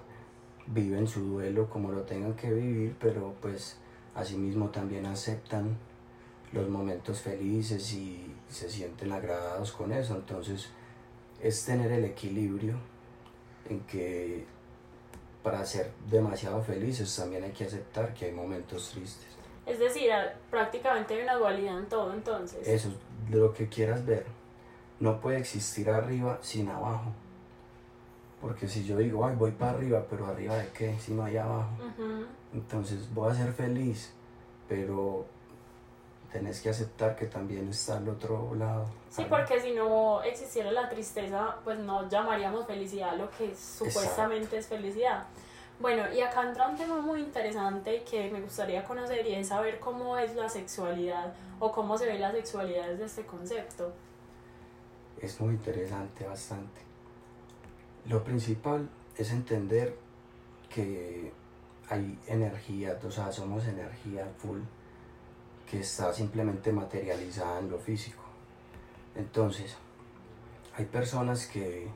viven 0.67 1.07
su 1.07 1.21
duelo 1.21 1.69
como 1.69 1.91
lo 1.91 2.01
tengan 2.01 2.33
que 2.33 2.51
vivir, 2.51 2.95
pero 2.99 3.35
pues 3.41 3.77
asimismo 4.15 4.69
también 4.69 5.05
aceptan 5.05 5.77
los 6.51 6.69
momentos 6.69 7.19
felices 7.19 7.93
y 7.93 8.33
se 8.49 8.69
sienten 8.69 9.11
agradados 9.11 9.71
con 9.71 9.91
eso. 9.91 10.15
Entonces 10.15 10.69
es 11.41 11.65
tener 11.65 11.91
el 11.91 12.05
equilibrio 12.05 12.75
en 13.69 13.81
que 13.81 14.45
para 15.45 15.63
ser 15.63 15.91
demasiado 16.09 16.59
felices 16.63 17.15
también 17.15 17.43
hay 17.43 17.51
que 17.51 17.65
aceptar 17.65 18.15
que 18.15 18.25
hay 18.25 18.31
momentos 18.31 18.89
tristes. 18.89 19.27
Es 19.67 19.77
decir, 19.77 20.09
prácticamente 20.49 21.13
hay 21.13 21.21
una 21.21 21.35
dualidad 21.35 21.77
en 21.77 21.85
todo 21.85 22.11
entonces. 22.15 22.67
Eso, 22.67 22.89
de 23.29 23.37
lo 23.37 23.53
que 23.53 23.69
quieras 23.69 24.03
ver. 24.03 24.25
No 24.99 25.21
puede 25.21 25.37
existir 25.37 25.87
arriba 25.91 26.39
sin 26.41 26.67
abajo. 26.67 27.13
Porque 28.41 28.67
si 28.67 28.85
yo 28.85 28.97
digo, 28.97 29.23
ay, 29.23 29.35
voy 29.35 29.51
para 29.51 29.73
arriba, 29.73 30.03
pero 30.09 30.25
arriba 30.25 30.57
de 30.57 30.67
qué, 30.69 30.97
si 30.97 31.13
no 31.13 31.23
hay 31.23 31.37
abajo. 31.37 31.69
Entonces 32.51 33.13
voy 33.13 33.31
a 33.31 33.35
ser 33.35 33.53
feliz, 33.53 34.13
pero 34.67 35.27
tenés 36.35 36.59
que 36.59 36.69
aceptar 36.69 37.15
que 37.15 37.27
también 37.27 37.69
está 37.69 37.95
al 37.95 38.09
otro 38.09 38.53
lado. 38.55 38.85
Sí, 39.09 39.25
porque 39.29 39.57
si 39.61 39.71
no 39.71 40.21
existiera 40.21 40.69
la 40.69 40.89
tristeza, 40.89 41.55
pues 41.63 41.79
no 41.79 42.09
llamaríamos 42.09 42.67
felicidad 42.67 43.15
lo 43.15 43.31
que 43.31 43.55
supuestamente 43.55 44.57
es 44.57 44.67
felicidad. 44.67 45.23
Bueno, 45.79 46.03
y 46.13 46.19
acá 46.19 46.43
entra 46.45 46.67
un 46.67 46.75
tema 46.75 46.99
muy 46.99 47.21
interesante 47.21 48.03
que 48.03 48.29
me 48.31 48.41
gustaría 48.41 48.83
conocer 48.83 49.25
y 49.25 49.35
es 49.35 49.47
saber 49.47 49.79
cómo 49.79 50.17
es 50.17 50.35
la 50.35 50.49
sexualidad 50.49 51.33
o 51.59 51.71
cómo 51.71 51.97
se 51.97 52.05
ve 52.05 52.19
la 52.19 52.33
sexualidad 52.33 52.89
desde 52.89 53.05
este 53.05 53.25
concepto. 53.25 53.93
Es 55.21 55.39
muy 55.39 55.53
interesante, 55.53 56.27
bastante. 56.27 56.81
Lo 58.07 58.25
principal 58.25 58.89
es 59.17 59.31
entender 59.31 59.95
que 60.67 61.31
hay 61.87 62.19
energía, 62.27 62.99
o 63.01 63.09
sea, 63.09 63.31
somos 63.31 63.65
energía 63.67 64.27
full 64.37 64.59
que 65.69 65.79
está 65.79 66.13
simplemente 66.13 66.71
materializada 66.71 67.59
en 67.59 67.69
lo 67.69 67.79
físico. 67.79 68.21
Entonces, 69.15 69.75
hay 70.77 70.85
personas 70.85 71.47
que, 71.47 71.87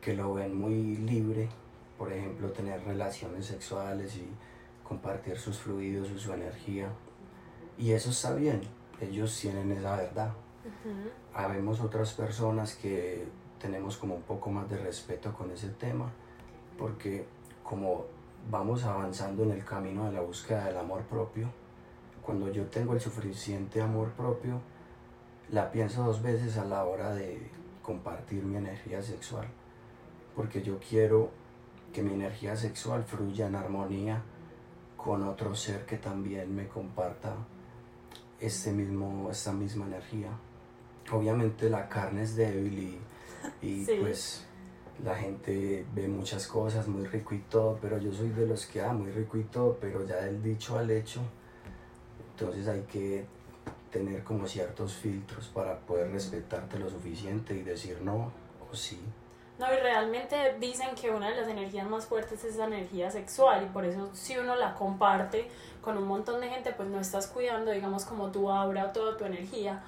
que 0.00 0.14
lo 0.14 0.34
ven 0.34 0.54
muy 0.54 0.96
libre, 0.96 1.48
por 1.98 2.12
ejemplo, 2.12 2.50
tener 2.50 2.84
relaciones 2.84 3.46
sexuales 3.46 4.16
y 4.16 4.26
compartir 4.86 5.38
sus 5.38 5.58
fluidos 5.58 6.10
y 6.10 6.18
su 6.18 6.32
energía. 6.32 6.88
Y 7.78 7.92
eso 7.92 8.10
está 8.10 8.34
bien, 8.34 8.60
ellos 9.00 9.38
tienen 9.40 9.72
esa 9.72 9.96
verdad. 9.96 10.32
Habemos 11.34 11.80
otras 11.80 12.12
personas 12.12 12.74
que 12.76 13.26
tenemos 13.60 13.96
como 13.96 14.14
un 14.16 14.22
poco 14.22 14.50
más 14.50 14.68
de 14.68 14.76
respeto 14.76 15.32
con 15.32 15.50
ese 15.50 15.68
tema, 15.70 16.10
porque 16.78 17.24
como 17.62 18.04
vamos 18.50 18.84
avanzando 18.84 19.44
en 19.44 19.52
el 19.52 19.64
camino 19.64 20.04
de 20.04 20.12
la 20.12 20.20
búsqueda 20.20 20.66
del 20.66 20.76
amor 20.76 21.02
propio, 21.02 21.48
cuando 22.24 22.50
yo 22.50 22.66
tengo 22.66 22.94
el 22.94 23.00
suficiente 23.00 23.80
amor 23.80 24.12
propio, 24.12 24.60
la 25.50 25.70
pienso 25.70 26.04
dos 26.04 26.22
veces 26.22 26.56
a 26.56 26.64
la 26.64 26.84
hora 26.84 27.14
de 27.14 27.50
compartir 27.82 28.44
mi 28.44 28.56
energía 28.56 29.02
sexual, 29.02 29.46
porque 30.34 30.62
yo 30.62 30.78
quiero 30.78 31.30
que 31.92 32.02
mi 32.02 32.14
energía 32.14 32.56
sexual 32.56 33.02
fluya 33.02 33.48
en 33.48 33.56
armonía 33.56 34.22
con 34.96 35.24
otro 35.24 35.54
ser 35.54 35.84
que 35.84 35.98
también 35.98 36.54
me 36.54 36.68
comparta 36.68 37.34
este 38.40 38.72
mismo, 38.72 39.28
esta 39.30 39.52
misma 39.52 39.86
energía. 39.86 40.30
Obviamente 41.10 41.68
la 41.68 41.88
carne 41.88 42.22
es 42.22 42.36
débil 42.36 43.00
y, 43.60 43.66
y 43.66 43.84
pues 44.00 44.46
la 45.04 45.16
gente 45.16 45.84
ve 45.94 46.06
muchas 46.06 46.46
cosas, 46.46 46.86
muy 46.86 47.04
rico 47.06 47.34
y 47.34 47.40
todo, 47.40 47.78
pero 47.82 47.98
yo 47.98 48.12
soy 48.12 48.30
de 48.30 48.46
los 48.46 48.66
que, 48.66 48.80
ah, 48.80 48.92
muy 48.92 49.10
rico 49.10 49.36
y 49.36 49.44
todo, 49.44 49.76
pero 49.80 50.06
ya 50.06 50.16
del 50.16 50.42
dicho 50.42 50.78
al 50.78 50.90
hecho, 50.90 51.20
entonces 52.32 52.68
hay 52.68 52.82
que 52.82 53.24
tener 53.90 54.24
como 54.24 54.46
ciertos 54.46 54.94
filtros 54.94 55.48
para 55.48 55.78
poder 55.78 56.10
respetarte 56.10 56.78
lo 56.78 56.90
suficiente 56.90 57.54
y 57.54 57.62
decir 57.62 58.00
no 58.02 58.32
o 58.70 58.74
sí. 58.74 58.98
No, 59.58 59.72
y 59.72 59.76
realmente 59.76 60.56
dicen 60.58 60.94
que 60.94 61.10
una 61.10 61.28
de 61.28 61.36
las 61.36 61.46
energías 61.46 61.86
más 61.86 62.06
fuertes 62.06 62.42
es 62.42 62.56
la 62.56 62.64
energía 62.64 63.10
sexual 63.10 63.62
y 63.62 63.66
por 63.66 63.84
eso 63.84 64.10
si 64.14 64.36
uno 64.36 64.56
la 64.56 64.74
comparte 64.74 65.48
con 65.82 65.98
un 65.98 66.04
montón 66.04 66.40
de 66.40 66.48
gente, 66.48 66.72
pues 66.72 66.88
no 66.88 66.98
estás 66.98 67.26
cuidando, 67.26 67.70
digamos, 67.70 68.04
como 68.04 68.32
tu 68.32 68.50
aura 68.50 68.92
toda 68.92 69.16
tu 69.16 69.24
energía. 69.24 69.82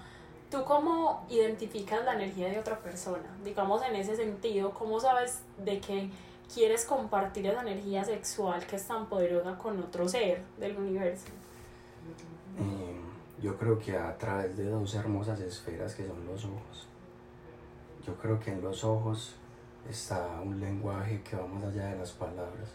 ¿Tú 0.51 0.65
cómo 0.65 1.27
identificas 1.31 2.05
la 2.05 2.13
energía 2.13 2.51
de 2.51 2.59
otra 2.59 2.79
persona? 2.79 3.25
Digamos, 3.43 3.83
en 3.83 3.97
ese 3.97 4.15
sentido, 4.15 4.71
¿cómo 4.73 5.01
sabes 5.01 5.41
de 5.59 5.81
que 5.81 6.11
quieres 6.53 6.85
compartir 6.85 7.47
esa 7.47 7.63
energía 7.63 8.05
sexual 8.05 8.65
que 8.67 8.77
es 8.77 8.87
tan 8.87 9.07
poderosa 9.07 9.57
con 9.57 9.81
otro 9.81 10.09
ser 10.09 10.43
del 10.59 10.77
universo? 10.77 11.27
Yo 13.43 13.59
creo 13.59 13.79
que 13.79 13.97
a 13.97 14.17
través 14.17 14.57
de 14.57 14.65
dos 14.65 14.95
hermosas 14.95 15.41
esferas 15.41 15.95
que 15.95 16.07
son 16.07 16.25
los 16.27 16.45
ojos. 16.45 16.87
Yo 18.07 18.15
creo 18.17 18.41
que 18.41 18.53
en 18.53 18.63
los 18.63 18.85
ojos 18.85 19.35
está 19.89 20.41
un 20.41 20.61
lenguaje 20.61 21.23
que 21.23 21.37
va 21.37 21.47
más 21.47 21.65
allá 21.65 21.89
de 21.89 21.99
las 21.99 22.13
palabras. 22.13 22.71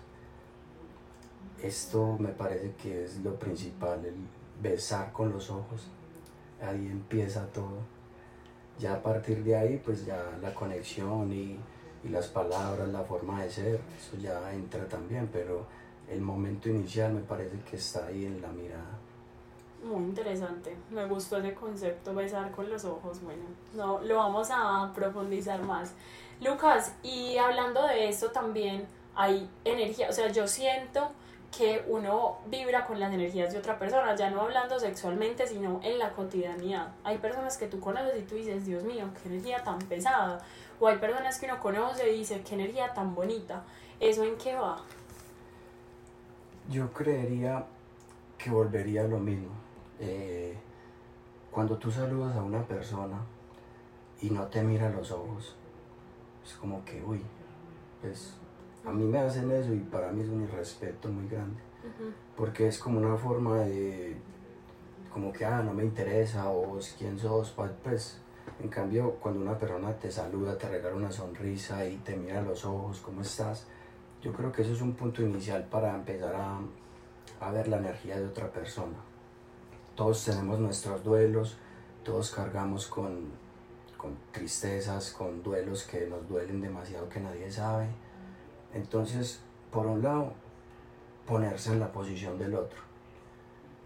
Esto 1.61 2.17
me 2.19 2.29
parece 2.29 2.73
que 2.81 3.03
es 3.03 3.19
lo 3.21 3.37
principal, 3.37 4.05
el 4.05 4.15
besar 4.61 5.11
con 5.11 5.31
los 5.31 5.49
ojos. 5.49 5.87
Ahí 6.61 6.87
empieza 6.87 7.47
todo. 7.47 7.79
Ya 8.77 8.93
a 8.93 9.01
partir 9.01 9.43
de 9.43 9.57
ahí, 9.57 9.81
pues 9.83 10.05
ya 10.05 10.37
la 10.41 10.53
conexión 10.53 11.33
y, 11.33 11.59
y 12.03 12.09
las 12.09 12.27
palabras, 12.27 12.87
la 12.89 13.03
forma 13.03 13.43
de 13.43 13.49
ser, 13.49 13.81
eso 13.97 14.17
ya 14.17 14.53
entra 14.53 14.87
también, 14.87 15.29
pero 15.33 15.65
el 16.07 16.21
momento 16.21 16.69
inicial 16.69 17.13
me 17.13 17.21
parece 17.21 17.59
que 17.69 17.75
está 17.75 18.05
ahí 18.05 18.25
en 18.25 18.41
la 18.41 18.49
mirada. 18.49 19.08
Muy 19.83 20.03
interesante, 20.03 20.75
me 20.89 21.05
gustó 21.05 21.37
ese 21.37 21.53
concepto, 21.53 22.13
besar 22.13 22.51
con 22.51 22.69
los 22.69 22.83
ojos, 22.83 23.21
bueno, 23.23 23.43
no, 23.73 24.01
lo 24.01 24.17
vamos 24.17 24.49
a 24.51 24.91
profundizar 24.93 25.63
más. 25.63 25.93
Lucas, 26.41 26.93
y 27.01 27.37
hablando 27.37 27.87
de 27.87 28.09
esto 28.09 28.29
también 28.31 28.85
hay 29.15 29.49
energía, 29.63 30.09
o 30.09 30.11
sea, 30.11 30.29
yo 30.31 30.47
siento 30.47 31.11
que 31.57 31.83
uno 31.87 32.39
vibra 32.47 32.85
con 32.85 32.99
las 32.99 33.13
energías 33.13 33.53
de 33.53 33.59
otra 33.59 33.79
persona, 33.79 34.15
ya 34.15 34.29
no 34.29 34.41
hablando 34.41 34.79
sexualmente, 34.79 35.47
sino 35.47 35.79
en 35.81 35.97
la 35.97 36.11
cotidianidad. 36.11 36.89
Hay 37.03 37.17
personas 37.17 37.57
que 37.57 37.67
tú 37.67 37.79
conoces 37.79 38.19
y 38.19 38.23
tú 38.23 38.35
dices, 38.35 38.65
Dios 38.65 38.83
mío, 38.83 39.09
qué 39.21 39.29
energía 39.29 39.63
tan 39.63 39.79
pesada. 39.79 40.45
O 40.79 40.87
hay 40.87 40.97
personas 40.97 41.39
que 41.39 41.47
uno 41.47 41.59
conoce 41.59 42.11
y 42.11 42.19
dice, 42.19 42.41
qué 42.47 42.55
energía 42.55 42.93
tan 42.93 43.15
bonita. 43.15 43.63
¿Eso 43.99 44.23
en 44.23 44.37
qué 44.37 44.55
va? 44.55 44.81
Yo 46.69 46.93
creería 46.93 47.65
que 48.37 48.51
volvería 48.51 49.01
a 49.01 49.07
lo 49.07 49.17
mismo 49.17 49.68
eh, 49.99 50.55
cuando 51.51 51.77
tú 51.77 51.91
saludas 51.91 52.35
a 52.35 52.43
una 52.43 52.63
persona 52.65 53.17
y 54.21 54.29
no 54.29 54.47
te 54.47 54.63
mira 54.63 54.87
a 54.87 54.91
los 54.91 55.11
ojos, 55.11 55.55
es 56.45 56.53
como 56.53 56.83
que, 56.85 57.03
uy, 57.03 57.21
pues 58.01 58.35
a 58.85 58.91
mí 58.91 59.03
me 59.03 59.19
hacen 59.19 59.51
eso 59.51 59.73
y 59.73 59.79
para 59.79 60.11
mí 60.11 60.21
es 60.21 60.29
un 60.29 60.43
irrespeto 60.43 61.09
muy 61.09 61.27
grande. 61.27 61.59
Porque 62.35 62.67
es 62.67 62.79
como 62.79 62.99
una 62.99 63.15
forma 63.17 63.59
de, 63.59 64.15
como 65.11 65.33
que, 65.33 65.45
ah, 65.45 65.61
no 65.63 65.73
me 65.73 65.83
interesa 65.83 66.49
o 66.49 66.77
quién 66.97 67.17
sos, 67.17 67.55
pues 67.83 68.21
en 68.61 68.69
cambio 68.69 69.15
cuando 69.15 69.41
una 69.41 69.57
persona 69.57 69.93
te 69.93 70.11
saluda, 70.11 70.57
te 70.57 70.69
regala 70.69 70.95
una 70.95 71.11
sonrisa 71.11 71.85
y 71.85 71.97
te 71.97 72.15
mira 72.15 72.39
a 72.39 72.43
los 72.43 72.65
ojos, 72.65 72.99
¿cómo 73.01 73.21
estás? 73.21 73.67
Yo 74.21 74.33
creo 74.33 74.51
que 74.51 74.61
eso 74.61 74.73
es 74.73 74.81
un 74.81 74.93
punto 74.93 75.21
inicial 75.21 75.65
para 75.65 75.95
empezar 75.95 76.35
a, 76.35 76.59
a 77.39 77.51
ver 77.51 77.67
la 77.67 77.77
energía 77.77 78.19
de 78.19 78.25
otra 78.25 78.51
persona 78.51 78.97
todos 79.99 80.23
tenemos 80.23 80.57
nuestros 80.59 81.03
duelos, 81.03 81.57
todos 82.05 82.31
cargamos 82.31 82.87
con, 82.87 83.31
con 83.97 84.17
tristezas, 84.31 85.11
con 85.11 85.43
duelos 85.43 85.83
que 85.83 86.07
nos 86.07 86.25
duelen 86.29 86.61
demasiado 86.61 87.09
que 87.09 87.19
nadie 87.19 87.51
sabe. 87.51 87.87
Entonces, 88.73 89.41
por 89.69 89.85
un 89.85 90.01
lado, 90.01 90.31
ponerse 91.27 91.73
en 91.73 91.81
la 91.81 91.91
posición 91.91 92.39
del 92.39 92.55
otro. 92.55 92.79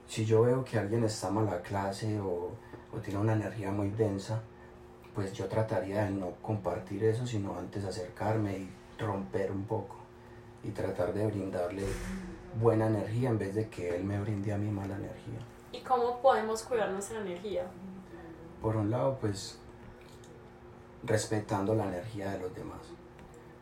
Si 0.07 0.23
yo 0.23 0.43
veo 0.43 0.63
que 0.63 0.77
alguien 0.77 1.03
está 1.03 1.31
mala 1.31 1.63
clase 1.63 2.19
o, 2.19 2.51
o 2.95 2.99
tiene 2.99 3.19
una 3.19 3.33
energía 3.33 3.71
muy 3.71 3.89
densa, 3.89 4.39
pues 5.15 5.33
yo 5.33 5.47
trataría 5.47 6.05
de 6.05 6.11
no 6.11 6.33
compartir 6.43 7.05
eso, 7.05 7.25
sino 7.25 7.57
antes 7.57 7.85
acercarme 7.85 8.59
y 8.59 8.69
romper 8.99 9.51
un 9.51 9.63
poco 9.63 9.95
y 10.63 10.69
tratar 10.69 11.11
de 11.11 11.25
brindarle 11.25 11.87
buena 12.61 12.85
energía 12.85 13.31
en 13.31 13.39
vez 13.39 13.55
de 13.55 13.67
que 13.67 13.95
él 13.95 14.03
me 14.03 14.21
brinde 14.21 14.53
a 14.53 14.59
mí 14.59 14.69
mala 14.69 14.95
energía. 14.95 15.52
¿Y 15.73 15.81
cómo 15.81 16.21
podemos 16.21 16.61
cuidar 16.63 16.91
nuestra 16.91 17.19
energía? 17.19 17.65
Por 18.61 18.77
un 18.77 18.91
lado, 18.91 19.17
pues 19.19 19.59
respetando 21.03 21.73
la 21.73 21.85
energía 21.85 22.31
de 22.31 22.39
los 22.39 22.55
demás, 22.55 22.79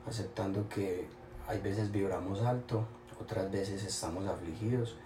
aceptando 0.05 0.67
que 0.67 1.07
hay 1.47 1.59
veces 1.61 1.89
vibramos 1.89 2.41
alto, 2.41 2.85
otras 3.19 3.49
veces 3.51 3.83
estamos 3.83 4.27
afligidos 4.27 4.97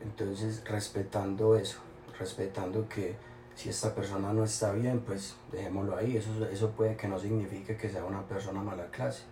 Entonces, 0.00 0.62
respetando 0.64 1.56
eso, 1.56 1.78
respetando 2.18 2.88
que 2.88 3.16
si 3.56 3.68
esta 3.68 3.92
persona 3.92 4.32
no 4.32 4.44
está 4.44 4.70
bien, 4.72 5.00
pues 5.00 5.34
dejémoslo 5.50 5.96
ahí. 5.96 6.16
Eso, 6.16 6.46
eso 6.46 6.70
puede 6.70 6.96
que 6.96 7.08
no 7.08 7.18
signifique 7.18 7.76
que 7.76 7.90
sea 7.90 8.04
una 8.04 8.22
persona 8.22 8.62
mala 8.62 8.86
clase. 8.92 9.24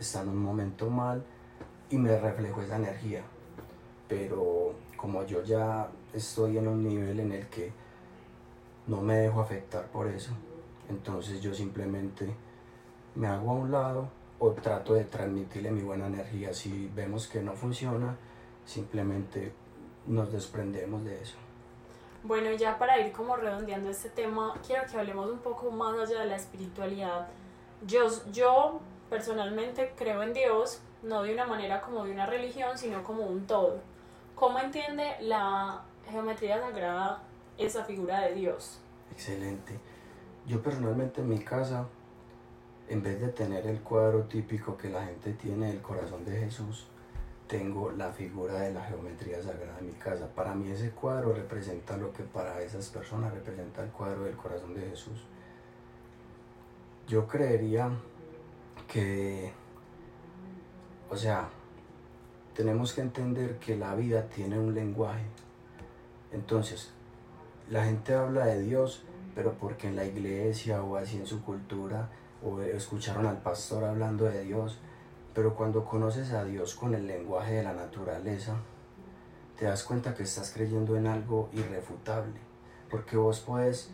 Está 0.00 0.22
en 0.22 0.30
un 0.30 0.38
momento 0.38 0.88
mal 0.88 1.22
y 1.90 1.98
me 1.98 2.18
reflejo 2.18 2.62
esa 2.62 2.76
energía. 2.76 3.22
Pero 4.08 4.74
como 4.96 5.24
yo 5.24 5.42
ya 5.42 5.90
estoy 6.16 6.58
en 6.58 6.68
un 6.68 6.82
nivel 6.82 7.20
en 7.20 7.32
el 7.32 7.46
que 7.48 7.72
no 8.86 9.00
me 9.00 9.16
dejo 9.16 9.40
afectar 9.40 9.86
por 9.86 10.08
eso, 10.08 10.32
entonces 10.88 11.40
yo 11.40 11.52
simplemente 11.52 12.34
me 13.14 13.26
hago 13.26 13.50
a 13.50 13.54
un 13.54 13.70
lado 13.70 14.08
o 14.38 14.50
trato 14.52 14.94
de 14.94 15.04
transmitirle 15.04 15.70
mi 15.70 15.82
buena 15.82 16.06
energía. 16.06 16.52
Si 16.52 16.90
vemos 16.94 17.26
que 17.26 17.40
no 17.40 17.52
funciona, 17.54 18.16
simplemente 18.64 19.52
nos 20.06 20.30
desprendemos 20.30 21.04
de 21.04 21.20
eso. 21.20 21.36
Bueno, 22.22 22.50
ya 22.52 22.78
para 22.78 22.98
ir 23.00 23.12
como 23.12 23.36
redondeando 23.36 23.90
este 23.90 24.10
tema, 24.10 24.54
quiero 24.66 24.84
que 24.90 24.98
hablemos 24.98 25.30
un 25.30 25.38
poco 25.38 25.70
más 25.70 25.98
allá 25.98 26.20
de 26.20 26.26
la 26.26 26.36
espiritualidad. 26.36 27.28
Yo, 27.86 28.08
yo 28.32 28.80
personalmente 29.08 29.94
creo 29.96 30.22
en 30.22 30.32
Dios, 30.32 30.80
no 31.02 31.22
de 31.22 31.32
una 31.32 31.46
manera 31.46 31.80
como 31.80 32.04
de 32.04 32.12
una 32.12 32.26
religión, 32.26 32.76
sino 32.76 33.02
como 33.02 33.26
un 33.26 33.46
todo. 33.46 33.78
¿Cómo 34.34 34.58
entiende 34.58 35.16
la 35.20 35.82
geometría 36.10 36.60
sagrada 36.60 37.22
esa 37.58 37.84
figura 37.84 38.22
de 38.22 38.34
Dios? 38.34 38.78
Excelente. 39.12 39.78
Yo 40.46 40.62
personalmente 40.62 41.20
en 41.20 41.28
mi 41.28 41.38
casa, 41.38 41.86
en 42.88 43.02
vez 43.02 43.20
de 43.20 43.28
tener 43.28 43.66
el 43.66 43.80
cuadro 43.80 44.24
típico 44.24 44.76
que 44.76 44.90
la 44.90 45.04
gente 45.04 45.32
tiene 45.32 45.68
del 45.68 45.82
corazón 45.82 46.24
de 46.24 46.38
Jesús, 46.38 46.86
tengo 47.46 47.92
la 47.92 48.12
figura 48.12 48.60
de 48.60 48.72
la 48.72 48.82
geometría 48.82 49.42
sagrada 49.42 49.78
en 49.80 49.86
mi 49.86 49.92
casa. 49.92 50.28
Para 50.34 50.54
mí 50.54 50.70
ese 50.70 50.90
cuadro 50.90 51.32
representa 51.32 51.96
lo 51.96 52.12
que 52.12 52.24
para 52.24 52.60
esas 52.62 52.88
personas 52.88 53.32
representa 53.32 53.82
el 53.82 53.90
cuadro 53.90 54.24
del 54.24 54.36
corazón 54.36 54.74
de 54.74 54.88
Jesús. 54.88 55.24
Yo 57.06 57.28
creería 57.28 57.90
que, 58.88 59.52
o 61.08 61.16
sea, 61.16 61.48
tenemos 62.54 62.92
que 62.92 63.00
entender 63.00 63.58
que 63.58 63.76
la 63.76 63.94
vida 63.94 64.28
tiene 64.28 64.58
un 64.58 64.74
lenguaje. 64.74 65.24
Entonces, 66.36 66.90
la 67.70 67.86
gente 67.86 68.14
habla 68.14 68.44
de 68.44 68.60
Dios, 68.60 69.02
pero 69.34 69.54
porque 69.54 69.88
en 69.88 69.96
la 69.96 70.04
iglesia 70.04 70.82
o 70.82 70.96
así 70.96 71.16
en 71.16 71.26
su 71.26 71.42
cultura, 71.42 72.10
o 72.44 72.60
escucharon 72.60 73.24
al 73.24 73.38
pastor 73.38 73.84
hablando 73.84 74.26
de 74.26 74.44
Dios, 74.44 74.78
pero 75.34 75.54
cuando 75.54 75.86
conoces 75.86 76.32
a 76.32 76.44
Dios 76.44 76.74
con 76.74 76.94
el 76.94 77.06
lenguaje 77.06 77.54
de 77.54 77.62
la 77.62 77.72
naturaleza, 77.72 78.54
te 79.58 79.64
das 79.64 79.82
cuenta 79.82 80.14
que 80.14 80.24
estás 80.24 80.52
creyendo 80.52 80.94
en 80.96 81.06
algo 81.06 81.48
irrefutable, 81.54 82.38
porque 82.90 83.16
vos 83.16 83.40
puedes 83.40 83.90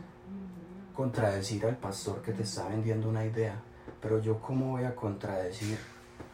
contradecir 0.97 1.65
al 1.65 1.77
pastor 1.77 2.23
que 2.23 2.33
te 2.33 2.43
está 2.43 2.69
vendiendo 2.69 3.09
una 3.09 3.25
idea, 3.25 3.55
pero 4.01 4.19
yo 4.19 4.41
cómo 4.41 4.73
voy 4.73 4.83
a 4.83 4.97
contradecir 4.97 5.79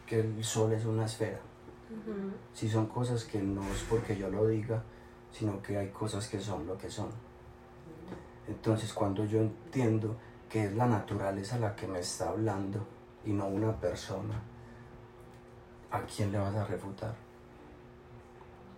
que 0.07 0.21
el 0.21 0.43
sol 0.43 0.73
es 0.73 0.87
una 0.87 1.05
esfera, 1.05 1.41
si 2.55 2.67
son 2.67 2.87
cosas 2.87 3.25
que 3.25 3.43
no 3.43 3.63
es 3.65 3.85
porque 3.91 4.17
yo 4.17 4.31
lo 4.31 4.47
diga, 4.47 4.83
sino 5.33 5.63
que 5.63 5.79
hay 5.79 5.89
cosas 5.89 6.29
que 6.29 6.41
son 6.41 6.67
lo 6.67 6.77
que 6.77 6.91
son. 6.91 7.09
Entonces 8.47 8.93
cuando 8.93 9.25
yo 9.25 9.41
entiendo 9.41 10.17
que 10.49 10.65
es 10.65 10.75
la 10.75 10.87
naturaleza 10.87 11.59
la 11.59 11.77
que 11.77 11.87
me 11.87 12.01
está 12.01 12.31
hablando 12.31 12.87
y 13.25 13.33
no 13.33 13.47
una 13.47 13.79
persona, 13.79 14.41
¿a 15.91 16.01
quién 16.03 16.33
le 16.33 16.39
vas 16.39 16.55
a 16.55 16.65
refutar? 16.65 17.15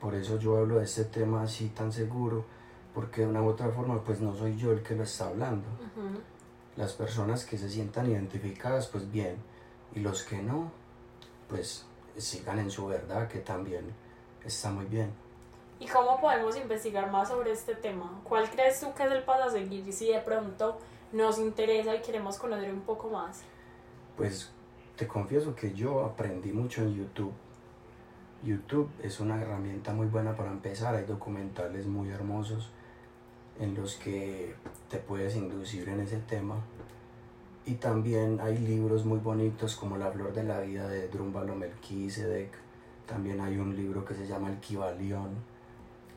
Por 0.01 0.15
eso 0.15 0.39
yo 0.39 0.57
hablo 0.57 0.79
de 0.79 0.85
este 0.85 1.05
tema 1.05 1.43
así 1.43 1.69
tan 1.69 1.93
seguro, 1.93 2.45
porque 2.95 3.21
de 3.21 3.29
una 3.29 3.43
u 3.43 3.49
otra 3.49 3.69
forma 3.69 4.03
pues 4.03 4.21
no 4.21 4.35
soy 4.35 4.57
yo 4.57 4.73
el 4.73 4.83
que 4.83 4.97
lo 4.97 5.05
está 5.05 5.29
hablando. 5.29 5.69
Las 6.77 6.95
personas 6.95 7.45
que 7.45 7.59
se 7.59 7.69
sientan 7.69 8.11
identificadas 8.11 8.89
pues 8.89 9.11
bien, 9.11 9.37
y 9.95 10.01
los 10.01 10.23
que 10.23 10.41
no, 10.43 10.73
pues 11.49 11.85
sigan 12.17 12.59
en 12.59 12.71
su 12.71 12.87
verdad, 12.87 13.29
que 13.29 13.41
también 13.41 13.85
está 14.45 14.71
muy 14.71 14.87
bien. 14.87 15.13
¿Y 15.81 15.87
cómo 15.87 16.21
podemos 16.21 16.57
investigar 16.59 17.11
más 17.11 17.31
sobre 17.31 17.53
este 17.53 17.75
tema? 17.75 18.21
¿Cuál 18.23 18.51
crees 18.51 18.81
tú 18.81 18.93
que 18.93 19.03
es 19.03 19.11
el 19.11 19.23
paso 19.23 19.45
a 19.45 19.51
seguir 19.51 19.91
si 19.91 20.13
de 20.13 20.21
pronto 20.21 20.79
nos 21.11 21.39
interesa 21.39 21.97
y 21.97 22.03
queremos 22.03 22.39
conocer 22.39 22.71
un 22.71 22.83
poco 22.83 23.09
más? 23.09 23.41
Pues 24.15 24.51
te 24.95 25.09
confieso 25.09 25.57
que 25.57 25.73
yo 25.73 26.05
aprendí 26.05 26.53
mucho 26.53 26.83
en 26.83 26.95
YouTube. 26.95 27.33
YouTube 28.43 28.91
es 29.03 29.21
una 29.21 29.41
herramienta 29.41 29.95
muy 29.95 30.07
buena 30.07 30.37
para 30.37 30.51
empezar, 30.51 30.95
hay 30.95 31.05
documentales 31.05 31.87
muy 31.87 32.11
hermosos 32.11 32.71
en 33.59 33.75
los 33.75 33.97
que 33.97 34.55
te 34.91 34.99
puedes 34.99 35.35
inducir 35.35 35.89
en 35.89 36.01
ese 36.01 36.19
tema. 36.19 36.57
Y 37.65 37.77
también 37.77 38.39
hay 38.43 38.59
libros 38.59 39.07
muy 39.07 39.19
bonitos 39.19 39.77
como 39.77 39.97
La 39.97 40.11
Flor 40.11 40.35
de 40.35 40.45
la 40.45 40.61
Vida 40.61 40.89
de 40.89 41.09
Drúmbalo 41.09 41.55
Melquisedec. 41.55 42.51
También 43.07 43.41
hay 43.41 43.57
un 43.57 43.75
libro 43.75 44.05
que 44.05 44.15
se 44.15 44.27
llama 44.27 44.51
El 44.51 44.61
Kibalión, 44.61 45.31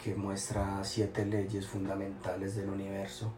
que 0.03 0.15
muestra 0.15 0.83
siete 0.83 1.25
leyes 1.25 1.65
fundamentales 1.65 2.57
del 2.57 2.69
universo. 2.69 3.31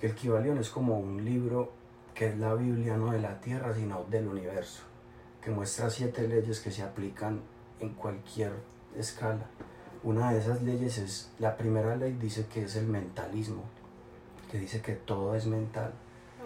El 0.00 0.14
Kibalión 0.14 0.56
es 0.56 0.70
como 0.70 0.98
un 0.98 1.22
libro 1.22 1.72
que 2.14 2.28
es 2.28 2.38
la 2.38 2.54
Biblia 2.54 2.96
no 2.96 3.12
de 3.12 3.20
la 3.20 3.38
tierra, 3.42 3.74
sino 3.74 4.04
del 4.04 4.26
universo, 4.26 4.84
que 5.42 5.50
muestra 5.50 5.90
siete 5.90 6.26
leyes 6.26 6.60
que 6.60 6.70
se 6.70 6.82
aplican 6.82 7.42
en 7.78 7.90
cualquier 7.90 8.52
escala. 8.96 9.46
Una 10.02 10.32
de 10.32 10.38
esas 10.38 10.62
leyes 10.62 10.96
es, 10.96 11.30
la 11.38 11.58
primera 11.58 11.94
ley 11.94 12.14
dice 12.14 12.46
que 12.46 12.64
es 12.64 12.76
el 12.76 12.86
mentalismo, 12.86 13.64
que 14.50 14.58
dice 14.58 14.80
que 14.80 14.94
todo 14.94 15.34
es 15.34 15.46
mental. 15.46 15.92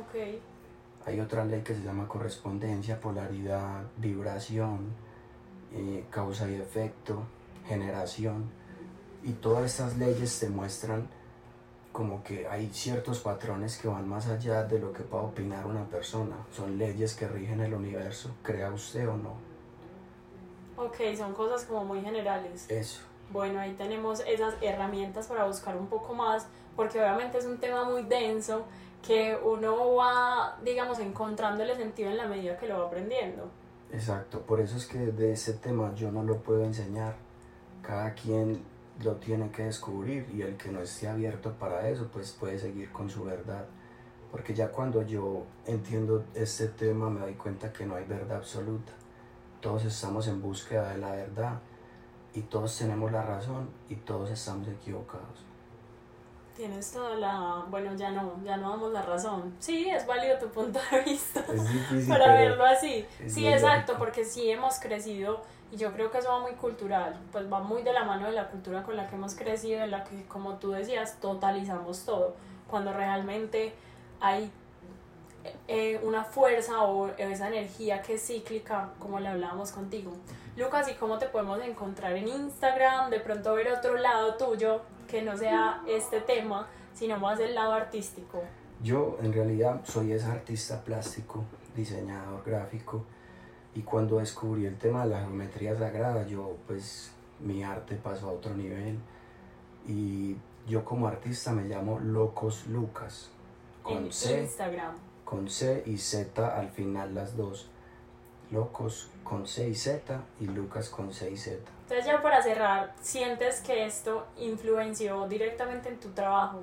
Okay. 0.09 0.41
Hay 1.07 1.21
otra 1.21 1.45
ley 1.45 1.63
que 1.63 1.75
se 1.75 1.83
llama 1.83 2.09
correspondencia, 2.09 3.01
polaridad, 3.01 3.85
vibración, 3.97 4.93
eh, 5.73 6.05
causa 6.11 6.51
y 6.51 6.55
efecto, 6.55 7.23
generación. 7.69 8.62
Y 9.23 9.33
todas 9.33 9.65
estas 9.65 9.97
leyes 9.97 10.39
te 10.41 10.49
muestran 10.49 11.09
como 11.93 12.23
que 12.25 12.49
hay 12.49 12.71
ciertos 12.73 13.21
patrones 13.21 13.77
que 13.79 13.87
van 13.87 14.09
más 14.09 14.27
allá 14.27 14.65
de 14.65 14.79
lo 14.79 14.93
que 14.93 15.03
pueda 15.03 15.25
opinar 15.25 15.67
una 15.67 15.85
persona. 15.85 16.37
Son 16.51 16.79
leyes 16.79 17.15
que 17.15 17.29
rigen 17.29 17.61
el 17.61 17.75
universo, 17.75 18.31
crea 18.43 18.73
usted 18.73 19.09
o 19.09 19.17
no. 19.17 19.35
Ok, 20.77 20.97
son 21.17 21.35
cosas 21.35 21.65
como 21.67 21.85
muy 21.85 22.01
generales. 22.01 22.67
Eso. 22.69 23.03
Bueno, 23.31 23.61
ahí 23.61 23.75
tenemos 23.75 24.21
esas 24.27 24.55
herramientas 24.61 25.27
para 25.27 25.45
buscar 25.45 25.77
un 25.77 25.87
poco 25.87 26.15
más, 26.15 26.47
porque 26.75 26.99
obviamente 26.99 27.39
es 27.39 27.45
un 27.45 27.59
tema 27.59 27.85
muy 27.85 28.03
denso 28.03 28.65
que 29.07 29.39
uno 29.43 29.95
va, 29.95 30.59
digamos, 30.65 30.99
encontrándole 30.99 31.77
sentido 31.77 32.11
en 32.11 32.17
la 32.17 32.27
medida 32.27 32.57
que 32.57 32.69
lo 32.69 32.79
va 32.79 32.87
aprendiendo. 32.87 33.51
Exacto, 33.93 34.41
por 34.41 34.61
eso 34.61 34.77
es 34.77 34.87
que 34.87 34.99
de 34.99 35.33
ese 35.33 35.55
tema 35.55 35.95
yo 35.95 36.11
no 36.11 36.23
lo 36.23 36.39
puedo 36.39 36.65
enseñar. 36.65 37.15
Cada 37.83 38.15
quien 38.15 38.63
lo 39.03 39.17
tiene 39.17 39.51
que 39.51 39.65
descubrir 39.65 40.29
y 40.33 40.43
el 40.43 40.57
que 40.57 40.71
no 40.71 40.81
esté 40.81 41.09
abierto 41.09 41.53
para 41.53 41.89
eso 41.89 42.09
pues 42.13 42.33
puede 42.33 42.59
seguir 42.59 42.91
con 42.93 43.09
su 43.09 43.25
verdad. 43.25 43.65
Porque 44.31 44.55
ya 44.55 44.69
cuando 44.69 45.03
yo 45.03 45.45
entiendo 45.67 46.25
este 46.35 46.69
tema 46.69 47.11
me 47.11 47.21
doy 47.21 47.35
cuenta 47.35 47.73
que 47.73 47.85
no 47.85 47.97
hay 47.97 48.05
verdad 48.05 48.39
absoluta. 48.39 48.93
Todos 49.61 49.85
estamos 49.85 50.27
en 50.29 50.41
búsqueda 50.41 50.91
de 50.93 50.99
la 50.99 51.11
verdad 51.13 51.61
y 52.35 52.43
todos 52.43 52.77
tenemos 52.79 53.13
la 53.13 53.23
razón 53.23 53.69
y 53.89 53.97
todos 53.97 54.31
estamos 54.31 54.69
equivocados. 54.69 55.45
Tienes 56.57 56.93
toda 56.93 57.15
la... 57.17 57.65
Bueno, 57.71 57.95
ya 57.95 58.11
no, 58.11 58.43
ya 58.45 58.59
no 58.59 58.71
damos 58.71 58.93
la 58.93 59.03
razón. 59.03 59.55
Sí, 59.59 59.89
es 59.89 60.07
válido 60.07 60.39
tu 60.39 60.49
punto 60.49 60.79
de 60.91 61.01
vista. 61.03 61.41
Es 61.41 61.73
difícil. 61.73 62.09
para 62.09 62.35
verlo 62.35 62.65
así. 62.65 63.07
Sí, 63.27 63.47
exacto, 63.47 63.97
porque 63.99 64.25
sí 64.25 64.51
hemos 64.51 64.79
crecido 64.79 65.43
y 65.73 65.77
yo 65.79 65.91
creo 65.95 66.11
que 66.11 66.19
eso 66.19 66.29
va 66.29 66.41
muy 66.41 66.53
cultural, 66.53 67.19
pues 67.33 67.51
va 67.51 67.61
muy 67.61 67.83
de 67.83 67.95
la 67.95 68.05
mano 68.05 68.27
de 68.27 68.33
la 68.33 68.49
cultura 68.49 68.83
con 68.83 68.95
la 68.95 69.09
que 69.09 69.17
hemos 69.17 69.35
crecido, 69.35 69.83
en 69.83 69.91
la 69.91 70.05
que, 70.05 70.27
como 70.27 70.57
tú 70.57 70.73
decías, 70.73 71.19
totalizamos 71.19 72.05
todo, 72.05 72.37
cuando 72.69 72.93
realmente 72.93 73.73
hay 74.21 74.53
eh, 75.69 75.99
una 76.03 76.25
fuerza 76.25 76.83
o 76.83 77.09
esa 77.17 77.49
energía 77.49 78.03
que 78.03 78.15
es 78.15 78.27
cíclica, 78.27 78.91
como 78.99 79.19
le 79.19 79.29
hablábamos 79.29 79.73
contigo. 79.73 80.13
Lucas, 80.57 80.91
¿y 80.91 80.95
cómo 80.95 81.17
te 81.19 81.27
podemos 81.27 81.59
encontrar 81.63 82.13
en 82.13 82.29
Instagram? 82.29 83.09
De 83.09 83.21
pronto 83.21 83.55
ver 83.55 83.73
otro 83.73 83.95
lado 83.95 84.35
tuyo 84.35 84.83
que 85.09 85.23
no 85.23 85.39
sea 85.39 85.81
este 85.89 86.21
tema, 86.21 86.69
sino 86.93 87.19
más 87.19 87.41
el 87.41 87.55
lado 87.55 87.73
artístico. 87.73 88.43
Yo 88.83 89.17
en 89.23 89.33
realidad 89.33 89.81
soy 89.85 90.13
ese 90.13 90.27
artista 90.27 90.83
plástico, 90.85 91.45
diseñador 91.75 92.43
gráfico 92.45 93.07
y 93.75 93.83
cuando 93.83 94.19
descubrí 94.19 94.67
el 94.67 94.77
tema 94.77 95.05
de 95.05 95.11
la 95.11 95.21
geometría 95.21 95.77
sagrada, 95.77 96.27
yo 96.27 96.57
pues 96.67 97.11
mi 97.41 97.63
arte 97.63 97.97
pasó 97.97 98.29
a 98.29 98.33
otro 98.33 98.55
nivel. 98.55 98.99
Y 99.87 100.37
yo 100.69 100.85
como 100.85 101.09
artista 101.09 101.53
me 101.53 101.65
llamo 101.65 101.99
Locos 101.99 102.67
Lucas. 102.67 103.31
Con 103.83 104.05
en 104.05 104.13
C, 104.13 104.43
Instagram. 104.43 104.95
Con 105.25 105.49
C 105.49 105.83
y 105.87 105.97
Z 105.97 106.57
al 106.57 106.69
final 106.69 107.15
las 107.15 107.37
dos. 107.37 107.69
Locos 108.51 109.09
con 109.25 109.47
C 109.47 109.71
y 109.71 109.75
Z 109.75 110.21
y 110.39 110.47
Lucas 110.47 110.91
con 110.91 111.13
C 111.13 111.31
y 111.31 111.37
Z. 111.39 111.57
Entonces 111.83 112.05
ya 112.05 112.21
para 112.21 112.43
cerrar, 112.43 112.95
¿sientes 113.01 113.61
que 113.61 113.87
esto 113.87 114.27
influenció 114.37 115.27
directamente 115.27 115.89
en 115.89 115.99
tu 115.99 116.11
trabajo? 116.11 116.61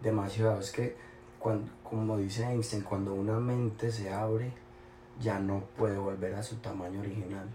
Demasiado, 0.00 0.58
es 0.58 0.72
que 0.72 0.96
cuando, 1.38 1.70
como 1.84 2.16
dice 2.16 2.44
Einstein, 2.44 2.82
cuando 2.82 3.12
una 3.12 3.38
mente 3.38 3.92
se 3.92 4.10
abre, 4.10 4.52
ya 5.20 5.38
no 5.38 5.60
puede 5.76 5.98
volver 5.98 6.34
a 6.34 6.42
su 6.42 6.56
tamaño 6.56 7.00
original. 7.00 7.46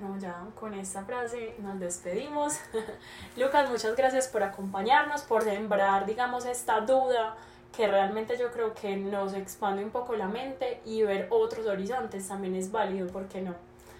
No, 0.00 0.16
ya 0.18 0.46
con 0.54 0.74
esta 0.74 1.04
frase 1.04 1.54
nos 1.58 1.80
despedimos. 1.80 2.58
Lucas, 3.36 3.68
muchas 3.68 3.96
gracias 3.96 4.28
por 4.28 4.42
acompañarnos, 4.42 5.22
por 5.22 5.42
sembrar, 5.42 6.06
digamos, 6.06 6.46
esta 6.46 6.80
duda 6.80 7.36
que 7.76 7.86
realmente 7.86 8.36
yo 8.38 8.50
creo 8.50 8.74
que 8.74 8.96
nos 8.96 9.34
expande 9.34 9.84
un 9.84 9.90
poco 9.90 10.14
la 10.14 10.28
mente 10.28 10.80
y 10.84 11.02
ver 11.02 11.26
otros 11.30 11.66
horizontes 11.66 12.26
también 12.28 12.54
es 12.54 12.70
válido, 12.70 13.08
¿por 13.08 13.26
qué 13.26 13.42
no? 13.42 13.54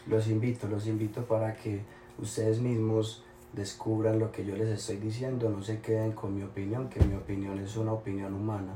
Los 0.07 0.29
invito, 0.29 0.69
los 0.69 0.87
invito 0.87 1.25
para 1.25 1.55
que 1.55 1.83
ustedes 2.19 2.61
mismos 2.61 3.25
descubran 3.53 4.19
lo 4.19 4.31
que 4.31 4.45
yo 4.45 4.57
les 4.57 4.69
estoy 4.69 4.97
diciendo, 4.97 5.51
no 5.51 5.63
se 5.63 5.81
queden 5.81 6.13
con 6.13 6.35
mi 6.35 6.43
opinión, 6.43 6.89
que 6.89 7.01
mi 7.01 7.15
opinión 7.15 7.59
es 7.59 7.77
una 7.77 7.93
opinión 7.93 8.35
humana. 8.35 8.75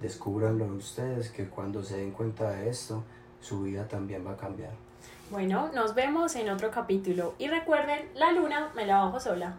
Descúbranlo 0.00 0.66
ustedes, 0.66 1.30
que 1.30 1.48
cuando 1.48 1.82
se 1.82 1.98
den 1.98 2.12
cuenta 2.12 2.50
de 2.50 2.68
esto, 2.68 3.04
su 3.40 3.62
vida 3.62 3.86
también 3.86 4.26
va 4.26 4.32
a 4.32 4.36
cambiar. 4.36 4.72
Bueno, 5.30 5.70
nos 5.74 5.94
vemos 5.94 6.34
en 6.36 6.48
otro 6.48 6.70
capítulo 6.70 7.34
y 7.38 7.48
recuerden, 7.48 8.08
la 8.14 8.32
luna 8.32 8.70
me 8.74 8.86
la 8.86 8.98
bajo 8.98 9.20
sola. 9.20 9.56